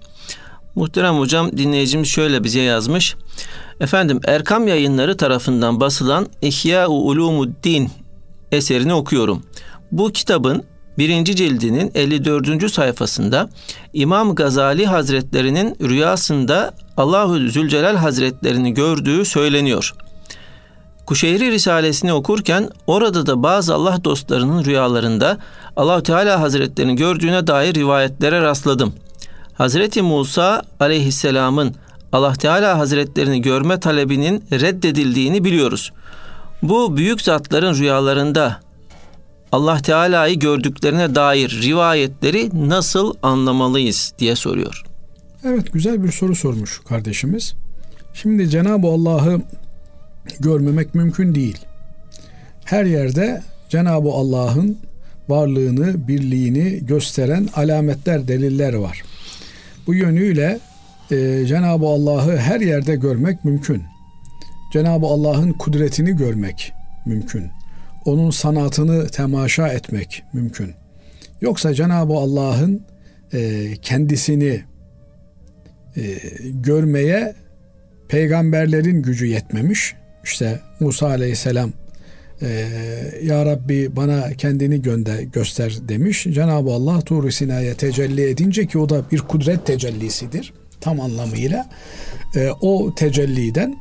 [0.74, 3.14] Muhterem hocam dinleyicimiz şöyle bize yazmış.
[3.80, 7.90] Efendim Erkam Yayınları tarafından basılan İhya-u Ulumuddin
[8.52, 9.42] eserini okuyorum.
[9.92, 10.64] Bu kitabın
[10.98, 12.72] birinci cildinin 54.
[12.72, 13.48] sayfasında
[13.92, 19.94] İmam Gazali Hazretlerinin rüyasında Allahu Zülcelal Hazretlerini gördüğü söyleniyor.
[21.06, 25.38] Kuşeyri Risalesini okurken orada da bazı Allah dostlarının rüyalarında
[25.76, 28.94] Allah Teala Hazretlerini gördüğüne dair rivayetlere rastladım.
[29.54, 31.74] Hazreti Musa aleyhisselamın
[32.12, 35.92] Allah Teala Hazretlerini görme talebinin reddedildiğini biliyoruz.
[36.62, 38.60] Bu büyük zatların rüyalarında
[39.52, 44.84] Allah Teala'yı gördüklerine dair rivayetleri nasıl anlamalıyız diye soruyor.
[45.44, 47.54] Evet güzel bir soru sormuş kardeşimiz.
[48.14, 49.40] Şimdi Cenab-ı Allah'ı
[50.40, 51.58] görmemek mümkün değil.
[52.64, 54.78] Her yerde Cenab-ı Allah'ın
[55.28, 59.02] varlığını, birliğini gösteren alametler, deliller var.
[59.86, 60.58] Bu yönüyle
[61.10, 63.82] e, Cenab-ı Allah'ı her yerde görmek mümkün.
[64.72, 66.72] Cenab-ı Allah'ın kudretini görmek
[67.06, 67.50] mümkün.
[68.04, 70.74] Onun sanatını temaşa etmek mümkün.
[71.40, 72.82] Yoksa Cenab-ı Allah'ın
[73.32, 74.62] e, kendisini
[75.96, 76.02] e,
[76.42, 77.34] görmeye
[78.08, 79.94] peygamberlerin gücü yetmemiş.
[80.24, 81.72] İşte Musa Aleyhisselam
[82.42, 82.48] e,
[83.22, 86.26] Ya Rabbi bana kendini gönder, göster demiş.
[86.30, 91.68] Cenab-ı Allah Tur Sina'ya tecelli edince ki o da bir kudret tecellisidir tam anlamıyla.
[92.36, 93.76] E, o tecelliden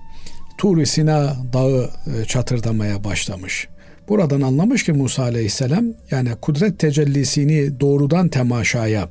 [0.57, 3.67] Tur Sina dağı e, çatırdamaya başlamış.
[4.09, 9.09] Buradan anlamış ki Musa Aleyhisselam yani kudret tecellisini doğrudan temaşaya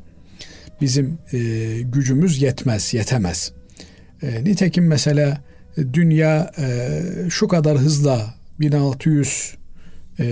[0.80, 1.38] bizim e,
[1.82, 3.52] gücümüz yetmez, yetemez.
[4.22, 5.40] E, nitekim mesela
[5.92, 9.54] dünya e, şu kadar hızla 1600
[10.20, 10.24] e,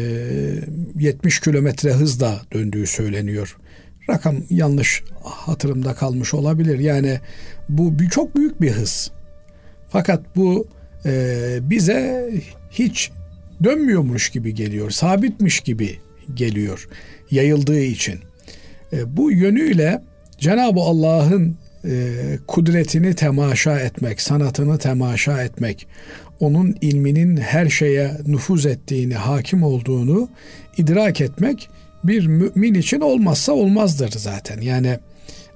[0.98, 3.56] 70 kilometre hızla döndüğü söyleniyor.
[4.11, 6.78] Rakam yanlış hatırımda kalmış olabilir.
[6.78, 7.20] Yani
[7.68, 9.11] bu bir çok büyük bir hız.
[9.88, 10.66] Fakat bu
[11.06, 12.30] e, bize
[12.70, 13.11] hiç
[13.64, 15.98] dönmüyormuş gibi geliyor, sabitmiş gibi
[16.34, 16.88] geliyor
[17.30, 18.18] yayıldığı için.
[18.92, 20.02] E, bu yönüyle
[20.38, 21.56] Cenab-ı Allah'ın e,
[22.46, 25.87] kudretini temaşa etmek, sanatını temaşa etmek,
[26.40, 30.29] onun ilminin her şeye nüfuz ettiğini, hakim olduğunu
[30.77, 31.68] idrak etmek
[32.05, 34.61] bir mümin için olmazsa olmazdır zaten.
[34.61, 34.98] Yani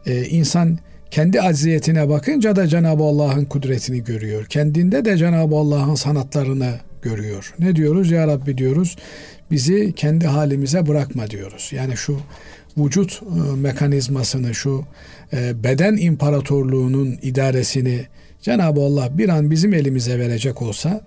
[0.06, 0.78] e, insan
[1.10, 4.46] kendi acziyetine bakınca da Cenab-ı Allah'ın kudretini görüyor.
[4.46, 7.54] Kendinde de Cenab-ı Allah'ın sanatlarını görüyor.
[7.58, 8.10] Ne diyoruz?
[8.10, 8.96] Ya Rabbi diyoruz
[9.50, 11.70] bizi kendi halimize bırakma diyoruz.
[11.72, 12.20] Yani şu
[12.76, 14.84] vücut e, mekanizmasını, şu e,
[15.32, 18.06] beden imparatorluğunun idaresini
[18.42, 21.00] Cenab-ı Allah bir an bizim elimize verecek olsa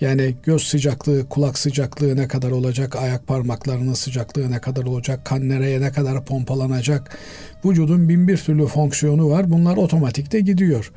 [0.00, 5.48] yani göz sıcaklığı, kulak sıcaklığı ne kadar olacak, ayak parmaklarının sıcaklığı ne kadar olacak, kan
[5.48, 7.18] nereye ne kadar pompalanacak.
[7.64, 9.50] Vücudun bin bir türlü fonksiyonu var.
[9.50, 10.92] Bunlar otomatikte gidiyor.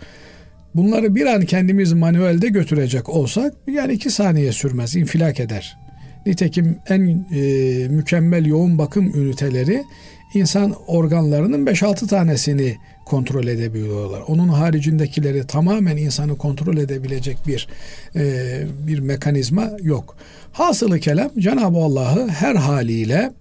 [0.76, 5.78] Bunları bir an kendimiz manuelde götürecek olsak yani iki saniye sürmez, infilak eder.
[6.26, 7.42] Nitekim en e,
[7.88, 9.84] mükemmel yoğun bakım üniteleri
[10.34, 14.22] insan organlarının 5-6 tanesini kontrol edebiliyorlar.
[14.28, 17.68] Onun haricindekileri tamamen insanı kontrol edebilecek bir
[18.16, 20.18] e, bir mekanizma yok.
[20.52, 23.34] Hasılı kelam Cenab-ı Allah'ı her haliyle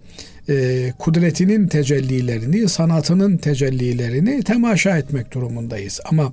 [0.49, 6.01] e, kudretinin tecellilerini, sanatının tecellilerini temaşa etmek durumundayız.
[6.05, 6.33] Ama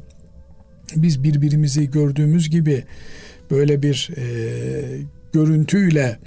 [0.96, 2.84] biz birbirimizi gördüğümüz gibi
[3.52, 4.24] böyle bir e,
[5.34, 6.18] görüntüyle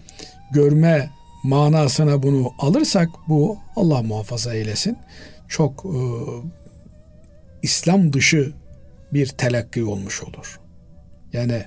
[0.52, 1.10] görme
[1.46, 4.96] manasına bunu alırsak bu Allah muhafaza eylesin
[5.48, 5.98] çok e,
[7.62, 8.52] İslam dışı
[9.12, 10.60] bir telakki olmuş olur.
[11.32, 11.62] Yani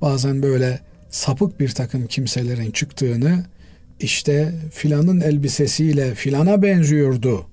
[0.00, 3.44] bazen böyle sapık bir takım kimselerin çıktığını
[4.00, 7.46] işte filanın elbisesiyle filana benziyordu.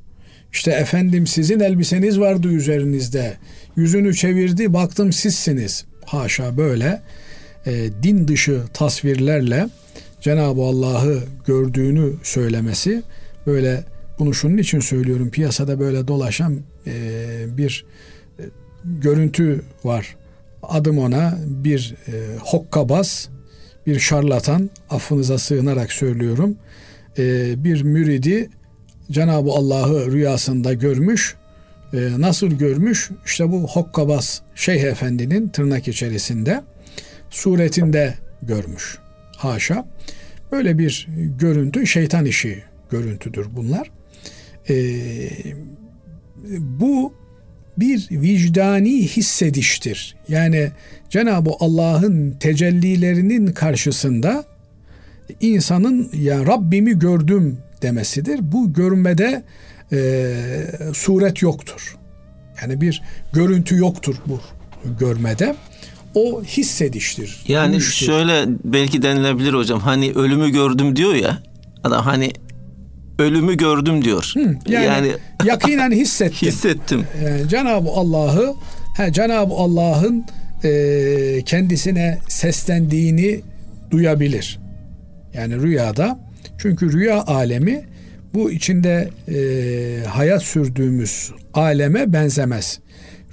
[0.54, 3.38] İşte efendim sizin elbiseniz vardı üzerinizde.
[3.76, 5.86] Yüzünü çevirdi baktım sizsiniz.
[6.06, 7.02] Haşa böyle
[7.66, 9.68] e, din dışı tasvirlerle
[10.22, 13.04] Cenab-ı Allah'ı gördüğünü söylemesi
[13.48, 13.84] böyle
[14.20, 16.94] bunu şunun için söylüyorum piyasada böyle dolaşan e,
[17.58, 17.86] bir
[18.40, 18.44] e,
[18.86, 20.16] görüntü var.
[20.64, 23.30] Adım ona bir e, hokkabaz,
[23.88, 26.56] bir şarlatan, affınıza sığınarak söylüyorum.
[27.18, 28.50] E, bir müridi
[29.12, 31.36] Cenab-ı Allah'ı rüyasında görmüş.
[31.94, 33.10] E, nasıl görmüş?
[33.26, 36.62] İşte bu hokkabaz Şeyh Efendi'nin tırnak içerisinde
[37.30, 39.01] suretinde görmüş.
[39.44, 39.86] Haşa.
[40.52, 41.08] Böyle bir
[41.40, 43.92] görüntü şeytan işi görüntüdür bunlar.
[44.70, 45.30] Ee,
[46.60, 47.14] bu
[47.78, 50.16] bir vicdani hissediştir.
[50.28, 50.72] Yani
[51.10, 54.44] Cenab-ı Allah'ın tecellilerinin karşısında
[55.40, 58.40] insanın ya Rabbimi gördüm demesidir.
[58.42, 59.44] Bu görmede
[59.92, 60.34] e,
[60.94, 61.98] suret yoktur.
[62.62, 63.02] Yani bir
[63.34, 64.40] görüntü yoktur bu
[65.00, 65.56] görmede.
[66.16, 67.40] O hissediştir.
[67.48, 68.06] Yani duyuştur.
[68.06, 69.80] şöyle belki denilebilir hocam.
[69.80, 71.38] Hani ölümü gördüm diyor ya.
[71.84, 72.32] Adam hani
[73.20, 74.32] ölümü gördüm diyor.
[74.34, 75.12] Hı, yani, yani
[75.46, 76.50] yakinen hissettim.
[76.50, 77.06] hissettim.
[77.24, 78.54] Ee, Cenab-ı Allah'ı
[79.12, 80.26] Cenab-ı Allah'ın
[80.64, 83.42] e, kendisine seslendiğini
[83.92, 84.60] duyabilir.
[85.34, 86.20] Yani rüyada.
[86.58, 87.86] Çünkü rüya alemi
[88.34, 92.80] bu içinde e, hayat sürdüğümüz aleme benzemez.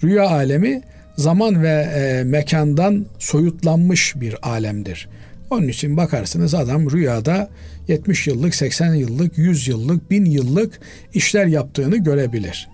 [0.04, 0.82] Rüya alemi
[1.18, 5.08] zaman ve e, mekandan soyutlanmış bir alemdir.
[5.50, 7.48] Onun için bakarsınız adam rüyada
[7.88, 10.80] 70 yıllık, 80 yıllık, 100 yıllık, 1000 yıllık
[11.14, 12.68] işler yaptığını görebilir.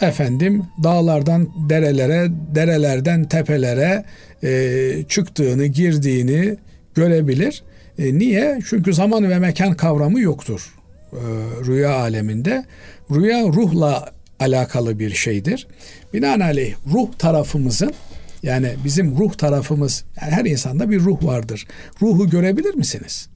[0.00, 4.04] Efendim dağlardan derelere, derelerden tepelere
[4.42, 6.56] e, çıktığını, girdiğini
[6.94, 7.62] görebilir.
[7.98, 8.58] E, niye?
[8.68, 10.74] Çünkü zaman ve mekan kavramı yoktur
[11.12, 11.20] e,
[11.66, 12.64] rüya aleminde.
[13.10, 15.66] Rüya ruhla alakalı bir şeydir.
[16.14, 17.92] Binaenaleyh ruh tarafımızın
[18.42, 21.66] yani bizim ruh tarafımız yani her insanda bir ruh vardır.
[22.02, 23.28] Ruhu görebilir misiniz?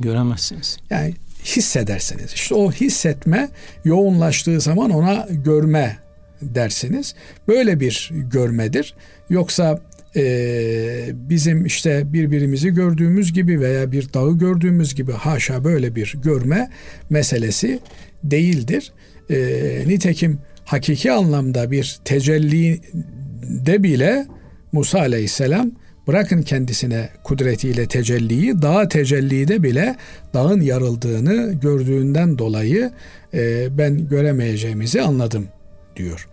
[0.00, 0.76] Göremezsiniz.
[0.90, 2.32] Yani hissedersiniz.
[2.32, 3.48] İşte o hissetme
[3.84, 5.98] yoğunlaştığı zaman ona görme
[6.42, 7.14] dersiniz.
[7.48, 8.94] Böyle bir görmedir.
[9.30, 9.80] Yoksa
[10.16, 16.70] e, bizim işte birbirimizi gördüğümüz gibi veya bir dağı gördüğümüz gibi haşa böyle bir görme
[17.10, 17.80] meselesi
[18.24, 18.92] değildir.
[19.30, 22.80] E, nitekim hakiki anlamda bir tecelli
[23.42, 24.26] de bile
[24.72, 25.70] Musa aleyhisselam
[26.06, 29.96] bırakın kendisine kudretiyle tecelliyi, dağ tecellide bile
[30.34, 32.90] dağın yarıldığını gördüğünden dolayı
[33.34, 35.48] e, ben göremeyeceğimizi anladım
[35.96, 36.28] diyor.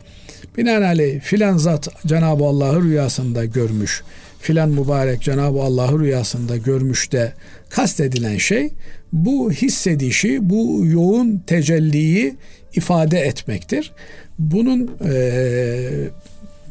[0.57, 4.03] Binaenaleyh filan zat Cenab-ı Allah'ı rüyasında görmüş,
[4.39, 7.33] filan mübarek Cenab-ı Allah'ı rüyasında görmüş de
[7.69, 8.69] kastedilen şey
[9.13, 12.35] bu hissedişi, bu yoğun tecelliyi
[12.73, 13.91] ifade etmektir.
[14.39, 15.13] Bunun e,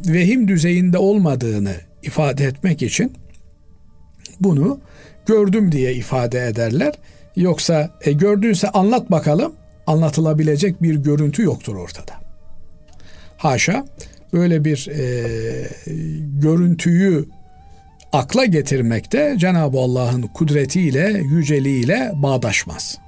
[0.06, 3.12] vehim düzeyinde olmadığını ifade etmek için
[4.40, 4.80] bunu
[5.26, 6.94] gördüm diye ifade ederler.
[7.36, 9.52] Yoksa e, gördüyse anlat bakalım
[9.86, 12.12] anlatılabilecek bir görüntü yoktur ortada.
[13.36, 13.84] Haşa
[14.32, 15.68] böyle bir e,
[16.40, 17.24] görüntüyü
[18.12, 22.98] akla getirmekte Cenab-ı Allah'ın kudretiyle, yüceliğiyle bağdaşmaz.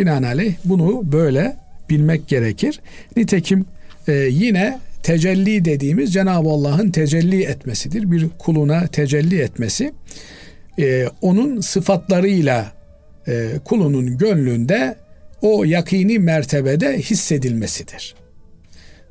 [0.00, 1.56] Binaenaleyh bunu böyle
[1.90, 2.80] bilmek gerekir.
[3.16, 3.66] Nitekim
[4.08, 8.10] e, yine tecelli dediğimiz Cenab-ı Allah'ın tecelli etmesidir.
[8.10, 9.92] Bir kuluna tecelli etmesi.
[10.78, 12.72] E, onun sıfatlarıyla
[13.28, 14.96] e, kulunun gönlünde
[15.42, 18.14] o yakini mertebede hissedilmesidir.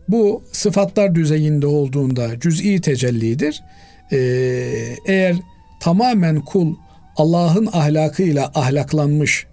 [0.10, 3.64] Bu sıfatlar düzeyinde olduğunda cüz'i tecellidir.
[4.12, 4.18] Ee,
[5.06, 5.36] eğer
[5.80, 6.76] tamamen kul
[7.18, 9.46] Allah'ın ahlakıyla ahlaklanmış,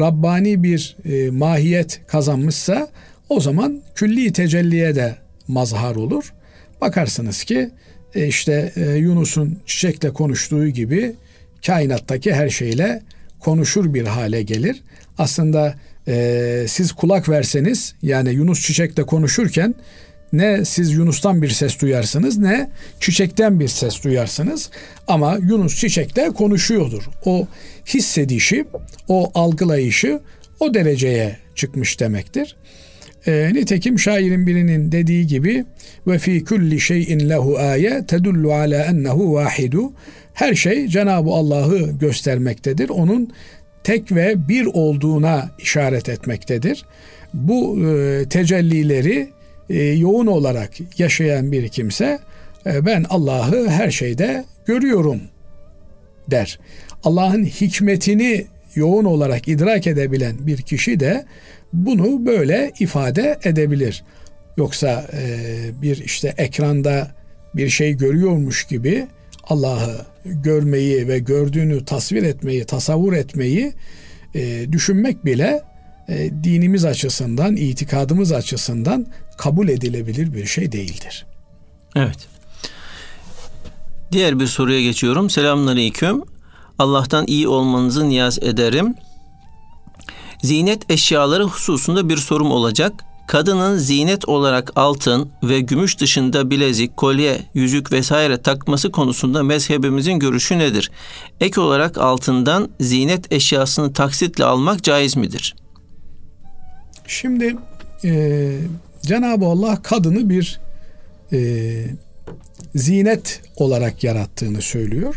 [0.00, 2.88] Rabbani bir e, mahiyet kazanmışsa
[3.28, 5.16] o zaman külli tecelliye de
[5.48, 6.32] mazhar olur.
[6.80, 7.70] Bakarsınız ki
[8.14, 11.14] e, işte e, Yunus'un çiçekle konuştuğu gibi
[11.66, 13.02] kainattaki her şeyle
[13.40, 14.82] konuşur bir hale gelir.
[15.18, 15.74] Aslında
[16.08, 19.74] e, siz kulak verseniz yani Yunus çiçekle konuşurken
[20.32, 24.70] ne siz Yunus'tan bir ses duyarsınız ne çiçekten bir ses duyarsınız
[25.08, 27.02] ama Yunus çiçekle konuşuyordur.
[27.24, 27.46] O
[27.86, 28.64] hissedişi,
[29.08, 30.20] o algılayışı
[30.60, 32.56] o dereceye çıkmış demektir.
[33.26, 35.64] E, nitekim şairin birinin dediği gibi
[36.06, 39.92] ve fi kulli şeyin lehu aye tedullu ala ennehu vahidu
[40.34, 42.88] her şey Cenab-ı Allah'ı göstermektedir.
[42.88, 43.32] Onun
[43.84, 46.84] tek ve bir olduğuna işaret etmektedir.
[47.34, 49.28] Bu e, tecellileri
[49.70, 52.18] e, yoğun olarak yaşayan bir kimse
[52.66, 55.20] e, ben Allah'ı her şeyde görüyorum
[56.30, 56.58] der.
[57.04, 61.24] Allah'ın hikmetini yoğun olarak idrak edebilen bir kişi de
[61.72, 64.04] bunu böyle ifade edebilir.
[64.56, 65.36] Yoksa e,
[65.82, 67.10] bir işte ekranda
[67.54, 69.06] bir şey görüyormuş gibi
[69.44, 73.72] Allah'ı görmeyi ve gördüğünü tasvir etmeyi, tasavvur etmeyi
[74.72, 75.62] düşünmek bile
[76.08, 79.06] e, dinimiz açısından, itikadımız açısından
[79.38, 81.26] kabul edilebilir bir şey değildir.
[81.96, 82.28] Evet.
[84.12, 85.30] Diğer bir soruya geçiyorum.
[85.30, 86.22] Selamünaleyküm.
[86.78, 88.94] Allah'tan iyi olmanızı niyaz ederim.
[90.42, 92.92] Zinet eşyaları hususunda bir sorum olacak.
[93.26, 100.58] Kadının zinet olarak altın ve gümüş dışında bilezik, kolye, yüzük vesaire takması konusunda mezhebimizin görüşü
[100.58, 100.90] nedir?
[101.40, 105.54] Ek olarak altından zinet eşyasını taksitle almak caiz midir?
[107.12, 107.56] Şimdi
[108.04, 108.50] e,
[109.02, 110.60] Cenab-ı Allah kadını bir
[111.32, 111.38] e,
[112.74, 115.16] zinet olarak yarattığını söylüyor.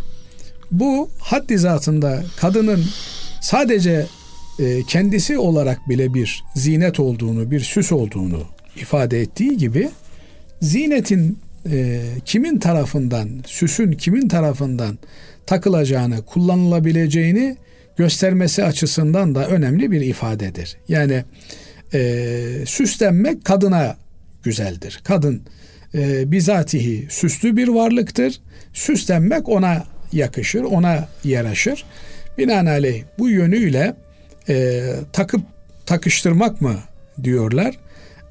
[0.72, 2.86] Bu haddi zatında kadının
[3.42, 4.06] sadece
[4.60, 8.44] e, kendisi olarak bile bir zinet olduğunu, bir süs olduğunu
[8.76, 9.90] ifade ettiği gibi
[10.62, 11.40] zinetin
[11.72, 14.98] e, kimin tarafından, süsün kimin tarafından
[15.46, 17.58] takılacağını, kullanılabileceğini
[17.98, 20.78] göstermesi açısından da önemli bir ifadedir.
[20.88, 21.24] Yani
[21.94, 23.98] e, süslenmek kadına
[24.44, 25.02] güzeldir.
[25.04, 25.42] Kadın
[25.96, 28.42] e, bizatihi süslü bir varlıktır.
[28.74, 31.86] Süslenmek ona yakışır, ona yaraşır.
[32.38, 33.96] Binaenaleyh bu yönüyle
[34.50, 35.42] e, takıp
[35.86, 36.76] takıştırmak mı
[37.24, 37.76] diyorlar.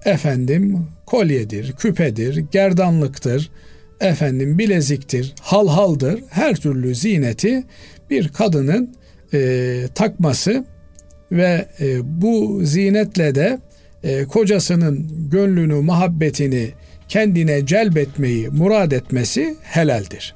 [0.05, 3.51] Efendim kolyedir, küpedir, gerdanlıktır,
[4.01, 6.21] efendim bileziktir, halhaldır.
[6.31, 7.64] Her türlü zineti
[8.11, 8.95] bir kadının
[9.35, 10.64] e, takması
[11.32, 13.58] ve e, bu zinetle de
[14.02, 16.70] e, kocasının gönlünü, muhabbetini
[17.08, 20.34] kendine celbetmeyi murad etmesi helaldir.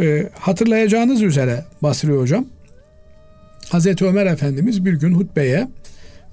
[0.00, 2.46] E, hatırlayacağınız üzere Basri Hocam
[3.68, 5.68] Hazreti Ömer Efendimiz bir gün hutbeye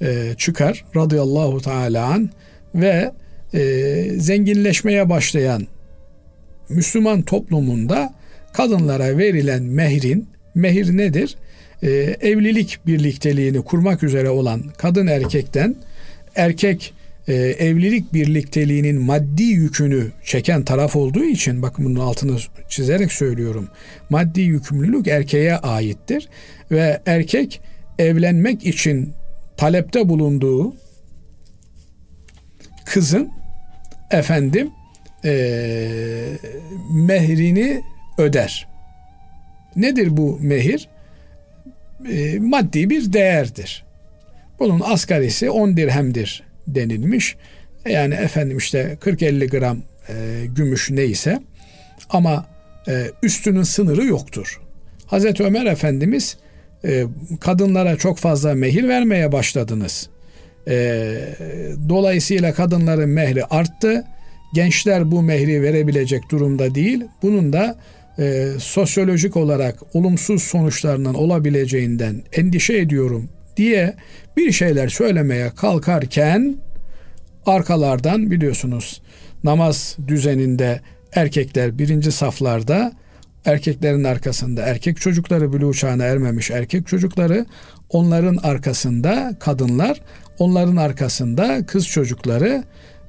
[0.01, 2.29] e, çıkar radıyallahu teala an
[2.75, 3.11] ve
[3.53, 3.61] e,
[4.17, 5.67] zenginleşmeye başlayan
[6.69, 8.13] Müslüman toplumunda
[8.53, 11.35] kadınlara verilen mehrin, mehir nedir?
[11.85, 11.89] E,
[12.21, 15.75] evlilik birlikteliğini kurmak üzere olan kadın erkekten
[16.35, 16.93] erkek
[17.27, 22.37] e, evlilik birlikteliğinin maddi yükünü çeken taraf olduğu için bakın bunun altını
[22.69, 23.69] çizerek söylüyorum.
[24.09, 26.29] Maddi yükümlülük erkeğe aittir
[26.71, 27.61] ve erkek
[27.99, 29.13] evlenmek için
[29.57, 30.75] talepte bulunduğu
[32.85, 33.29] kızın
[34.11, 34.71] efendim
[35.25, 35.31] e,
[36.91, 37.81] mehrini
[38.17, 38.67] öder.
[39.75, 40.87] Nedir bu mehir?
[42.11, 43.85] E, maddi bir değerdir.
[44.59, 47.35] Bunun asgarisi 10 dirhemdir denilmiş.
[47.89, 49.77] Yani efendim işte 40-50 gram
[50.09, 50.13] e,
[50.55, 51.39] gümüş neyse
[52.09, 52.45] ama
[52.87, 54.61] e, üstünün sınırı yoktur.
[55.05, 56.37] Hazreti Ömer Efendimiz
[56.85, 57.05] e,
[57.39, 60.09] kadınlara çok fazla mehir vermeye başladınız.
[60.67, 61.17] E,
[61.89, 64.05] dolayısıyla kadınların mehri arttı.
[64.53, 67.03] Gençler bu mehri verebilecek durumda değil.
[67.21, 67.75] Bunun da
[68.19, 73.95] e, sosyolojik olarak olumsuz sonuçlarından olabileceğinden endişe ediyorum diye
[74.37, 76.55] bir şeyler söylemeye kalkarken
[77.45, 79.01] arkalardan biliyorsunuz
[79.43, 80.81] namaz düzeninde
[81.13, 82.91] erkekler birinci saflarda
[83.45, 87.45] erkeklerin arkasında erkek çocukları bile uçağına ermemiş erkek çocukları
[87.89, 90.01] onların arkasında kadınlar
[90.39, 92.63] onların arkasında kız çocukları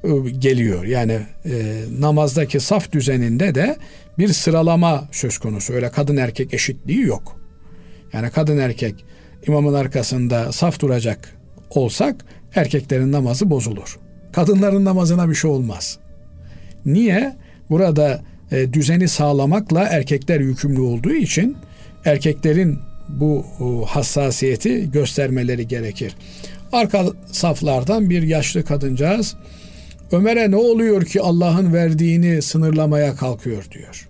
[0.04, 0.84] e, geliyor.
[0.84, 3.76] Yani e, namazdaki saf düzeninde de
[4.18, 5.72] bir sıralama söz konusu.
[5.72, 7.40] Öyle kadın erkek eşitliği yok.
[8.12, 9.04] Yani kadın erkek
[9.46, 11.34] imamın arkasında saf duracak
[11.70, 13.98] olsak erkeklerin namazı bozulur.
[14.32, 15.98] Kadınların namazına bir şey olmaz.
[16.86, 17.36] Niye?
[17.70, 21.56] Burada e, düzeni sağlamakla erkekler yükümlü olduğu için
[22.04, 26.16] erkeklerin bu e, hassasiyeti göstermeleri gerekir.
[26.72, 29.36] Arka saflardan bir yaşlı kadıncağız
[30.12, 34.08] Ömer'e ne oluyor ki Allah'ın verdiğini sınırlamaya kalkıyor diyor.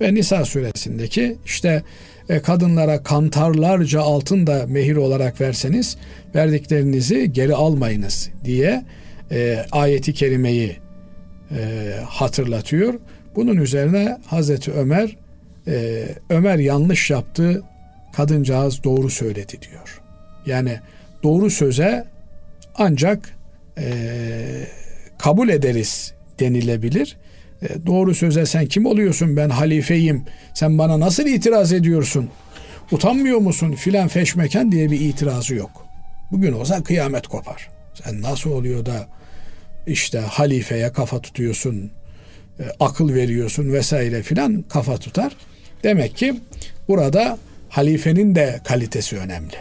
[0.00, 1.82] Ve Nisa suresindeki işte
[2.28, 5.96] e, kadınlara kantarlarca altın da mehir olarak verseniz
[6.34, 8.84] verdiklerinizi geri almayınız diye
[9.30, 10.76] e, ayeti kerimeyi
[11.50, 12.94] e, hatırlatıyor.
[13.36, 15.16] Bunun üzerine Hazreti Ömer
[15.66, 17.62] e, Ömer yanlış yaptı
[18.12, 20.00] kadıncağız doğru söyledi diyor.
[20.46, 20.80] Yani
[21.22, 22.04] doğru söze
[22.74, 23.36] ancak
[23.78, 23.88] e,
[25.18, 27.16] kabul ederiz denilebilir.
[27.62, 32.30] E, doğru söze sen kim oluyorsun ben halifeyim sen bana nasıl itiraz ediyorsun
[32.92, 35.86] utanmıyor musun filan feşmeken diye bir itirazı yok.
[36.30, 37.68] Bugün olsa kıyamet kopar.
[38.04, 39.08] Sen nasıl oluyor da
[39.86, 41.90] işte halifeye kafa tutuyorsun,
[42.60, 45.36] e, akıl veriyorsun vesaire filan kafa tutar.
[45.84, 46.40] Demek ki
[46.88, 47.38] burada
[47.68, 49.56] halifenin de kalitesi önemli.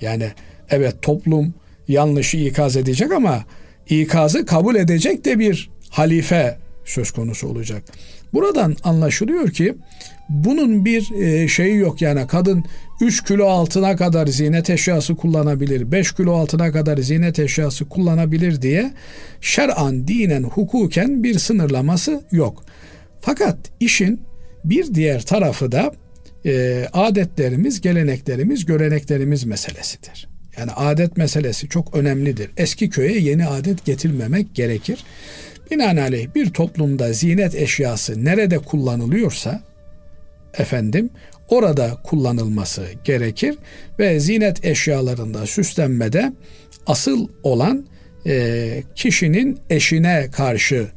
[0.00, 0.30] Yani
[0.70, 1.54] evet toplum
[1.88, 3.44] yanlışı ikaz edecek ama
[3.88, 7.82] ikazı kabul edecek de bir halife söz konusu olacak.
[8.32, 9.74] Buradan anlaşılıyor ki
[10.28, 12.64] bunun bir e, şeyi yok yani kadın
[13.00, 18.92] 3 kilo altına kadar zinet eşyası kullanabilir, 5 kilo altına kadar zinet eşyası kullanabilir diye
[19.40, 22.64] şer'an, dinen, hukuken bir sınırlaması yok.
[23.20, 24.20] Fakat işin
[24.64, 25.92] bir diğer tarafı da
[26.46, 30.33] e, adetlerimiz, geleneklerimiz, göreneklerimiz meselesidir.
[30.58, 32.50] Yani adet meselesi çok önemlidir.
[32.56, 35.04] Eski köye yeni adet getirmemek gerekir.
[35.70, 39.60] Binaenaleyh bir toplumda zinet eşyası nerede kullanılıyorsa
[40.58, 41.10] efendim
[41.48, 43.58] orada kullanılması gerekir
[43.98, 46.32] ve zinet eşyalarında süslenmede
[46.86, 47.86] asıl olan
[48.26, 50.88] e, kişinin eşine karşı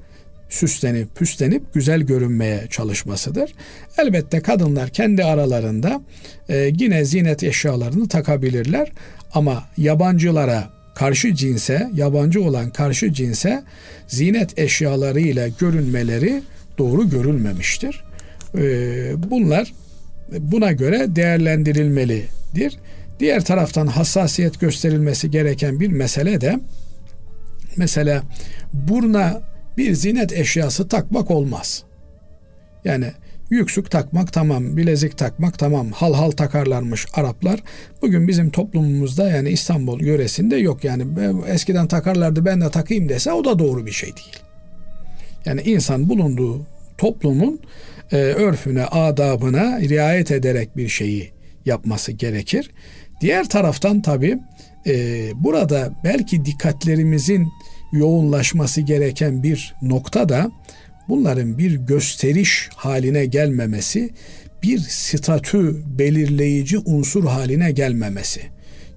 [0.50, 3.54] süslenip püslenip güzel görünmeye çalışmasıdır.
[3.98, 6.02] Elbette kadınlar kendi aralarında
[6.50, 8.92] e, yine zinet eşyalarını takabilirler
[9.34, 13.64] ama yabancılara karşı cinse, yabancı olan karşı cinse
[14.08, 16.44] zinet eşyalarıyla görünmeleri
[16.78, 18.04] doğru görülmemiştir.
[18.58, 19.74] Ee, bunlar
[20.40, 22.78] buna göre değerlendirilmelidir.
[23.20, 26.60] Diğer taraftan hassasiyet gösterilmesi gereken bir mesele de
[27.78, 28.24] mesela
[28.74, 29.42] burna
[29.78, 31.84] bir zinet eşyası takmak olmaz.
[32.86, 33.12] Yani
[33.50, 37.64] yüksük takmak tamam, bilezik takmak tamam, hal hal takarlarmış Araplar.
[38.02, 41.06] Bugün bizim toplumumuzda yani İstanbul yöresinde yok yani
[41.48, 44.40] eskiden takarlardı ben de takayım dese o da doğru bir şey değil.
[45.46, 46.66] Yani insan bulunduğu
[46.98, 47.60] toplumun
[48.12, 51.32] e, örfüne, adabına riayet ederek bir şeyi
[51.66, 52.72] yapması gerekir.
[53.22, 54.40] Diğer taraftan tabi
[54.88, 54.94] e,
[55.36, 57.48] burada belki dikkatlerimizin
[57.92, 60.52] yoğunlaşması gereken bir nokta da
[61.10, 64.10] bunların bir gösteriş haline gelmemesi,
[64.64, 68.42] bir statü belirleyici unsur haline gelmemesi.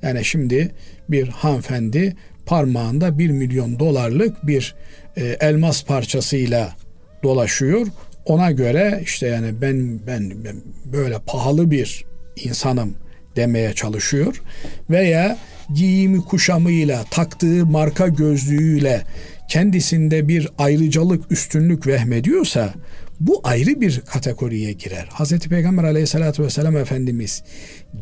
[0.03, 0.71] Yani şimdi
[1.09, 4.75] bir hanımefendi parmağında bir milyon dolarlık bir
[5.17, 6.77] e, elmas parçasıyla
[7.23, 7.87] dolaşıyor.
[8.25, 12.05] Ona göre işte yani ben, ben ben böyle pahalı bir
[12.37, 12.95] insanım
[13.37, 14.43] demeye çalışıyor
[14.91, 15.39] veya
[15.75, 19.03] giyimi kuşamıyla taktığı marka gözlüğüyle
[19.51, 22.75] kendisinde bir ayrıcalık üstünlük vehmediyorsa
[23.21, 25.09] bu ayrı bir kategoriye girer.
[25.11, 27.43] Hazreti Peygamber aleyhissalatü vesselam Efendimiz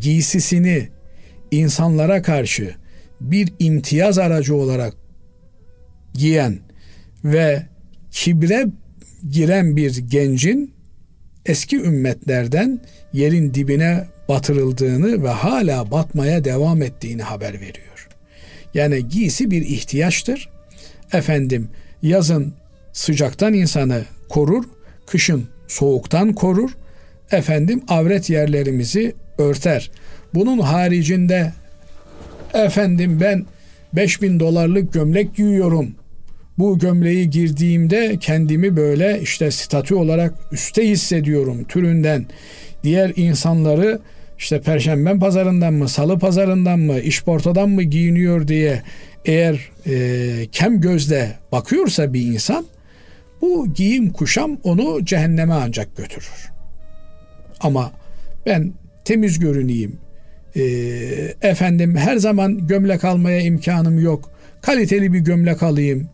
[0.01, 0.88] giysisini
[1.51, 2.74] insanlara karşı
[3.20, 4.94] bir imtiyaz aracı olarak
[6.14, 6.59] giyen
[7.24, 7.66] ve
[8.11, 8.66] kibre
[9.30, 10.74] giren bir gencin
[11.46, 12.80] eski ümmetlerden
[13.12, 18.09] yerin dibine batırıldığını ve hala batmaya devam ettiğini haber veriyor.
[18.74, 20.58] Yani giysi bir ihtiyaçtır.
[21.13, 21.69] Efendim
[22.03, 22.55] yazın
[22.93, 24.65] sıcaktan insanı korur,
[25.07, 26.71] kışın soğuktan korur.
[27.31, 29.91] Efendim avret yerlerimizi örter.
[30.35, 31.53] Bunun haricinde
[32.55, 33.47] efendim ben
[33.93, 35.95] 5000 dolarlık gömlek giyiyorum.
[36.59, 42.27] Bu gömleği girdiğimde kendimi böyle işte statü olarak üste hissediyorum türünden.
[42.83, 44.01] Diğer insanları
[44.39, 48.83] işte perşembe pazarından mı, salı pazarından mı, işportadan mı giyiniyor diye
[49.25, 52.66] eğer e, kem gözle bakıyorsa bir insan
[53.41, 56.51] bu giyim kuşam onu cehenneme ancak götürür.
[57.61, 57.93] Ama
[58.47, 58.73] ben
[59.05, 59.99] temiz görüneyim,
[60.57, 60.62] e,
[61.43, 64.31] efendim her zaman gömlek almaya imkanım yok,
[64.62, 66.09] kaliteli bir gömlek alayım,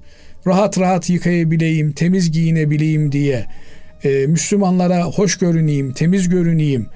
[0.46, 3.46] rahat rahat yıkayabileyim, temiz giyinebileyim diye
[4.04, 6.86] e, Müslümanlara hoş görüneyim, temiz görüneyim,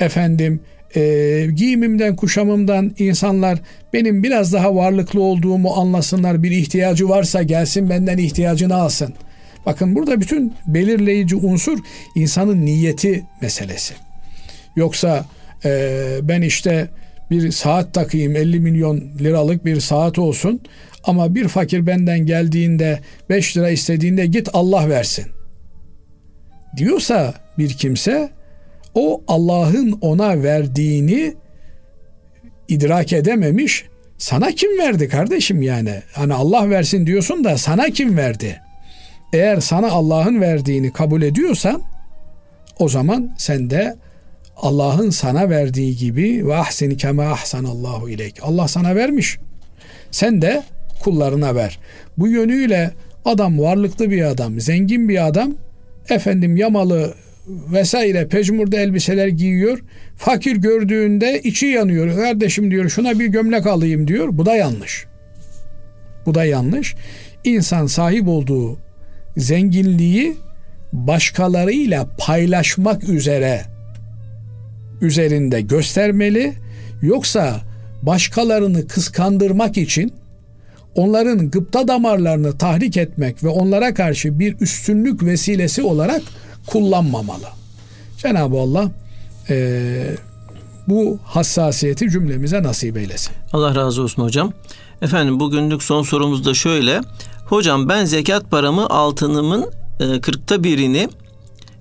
[0.00, 0.60] efendim
[0.96, 3.58] e, giyimimden, kuşamımdan insanlar
[3.92, 6.42] benim biraz daha varlıklı olduğumu anlasınlar.
[6.42, 9.14] Bir ihtiyacı varsa gelsin benden ihtiyacını alsın.
[9.66, 11.78] Bakın burada bütün belirleyici unsur
[12.14, 13.94] insanın niyeti meselesi.
[14.76, 15.24] Yoksa
[15.64, 15.90] e,
[16.22, 16.88] ben işte
[17.30, 20.60] bir saat takayım 50 milyon liralık bir saat olsun
[21.04, 25.26] ama bir fakir benden geldiğinde 5 lira istediğinde git Allah versin
[26.76, 28.30] diyorsa bir kimse
[28.94, 31.34] o Allah'ın ona verdiğini
[32.68, 33.84] idrak edememiş.
[34.18, 36.02] Sana kim verdi kardeşim yani?
[36.12, 38.60] Hani Allah versin diyorsun da sana kim verdi?
[39.32, 41.82] Eğer sana Allah'ın verdiğini kabul ediyorsan
[42.78, 43.96] o zaman sen de
[44.56, 48.38] Allah'ın sana verdiği gibi ve ahsin kema ahsanallahu ileyk.
[48.42, 49.38] Allah sana vermiş.
[50.10, 50.62] Sen de
[51.02, 51.78] kullarına ver.
[52.18, 52.90] Bu yönüyle
[53.24, 55.54] adam varlıklı bir adam, zengin bir adam
[56.08, 57.14] efendim yamalı
[57.46, 59.78] vesaire pejmurda elbiseler giyiyor.
[60.16, 62.16] Fakir gördüğünde içi yanıyor.
[62.16, 64.28] Kardeşim diyor şuna bir gömlek alayım diyor.
[64.32, 65.06] Bu da yanlış.
[66.26, 66.94] Bu da yanlış.
[67.44, 68.78] İnsan sahip olduğu
[69.36, 70.36] zenginliği
[70.92, 73.62] başkalarıyla paylaşmak üzere
[75.00, 76.52] üzerinde göstermeli.
[77.02, 77.60] Yoksa
[78.02, 80.12] başkalarını kıskandırmak için
[80.94, 86.22] onların gıpta damarlarını tahrik etmek ve onlara karşı bir üstünlük vesilesi olarak
[86.66, 87.48] kullanmamalı.
[88.18, 88.90] Cenab-ı Allah
[89.50, 90.16] e,
[90.88, 93.32] bu hassasiyeti cümlemize nasip eylesin.
[93.52, 94.52] Allah razı olsun hocam.
[95.02, 97.00] Efendim bugünlük son sorumuz da şöyle.
[97.46, 101.08] Hocam ben zekat paramı altınımın e, kırkta birini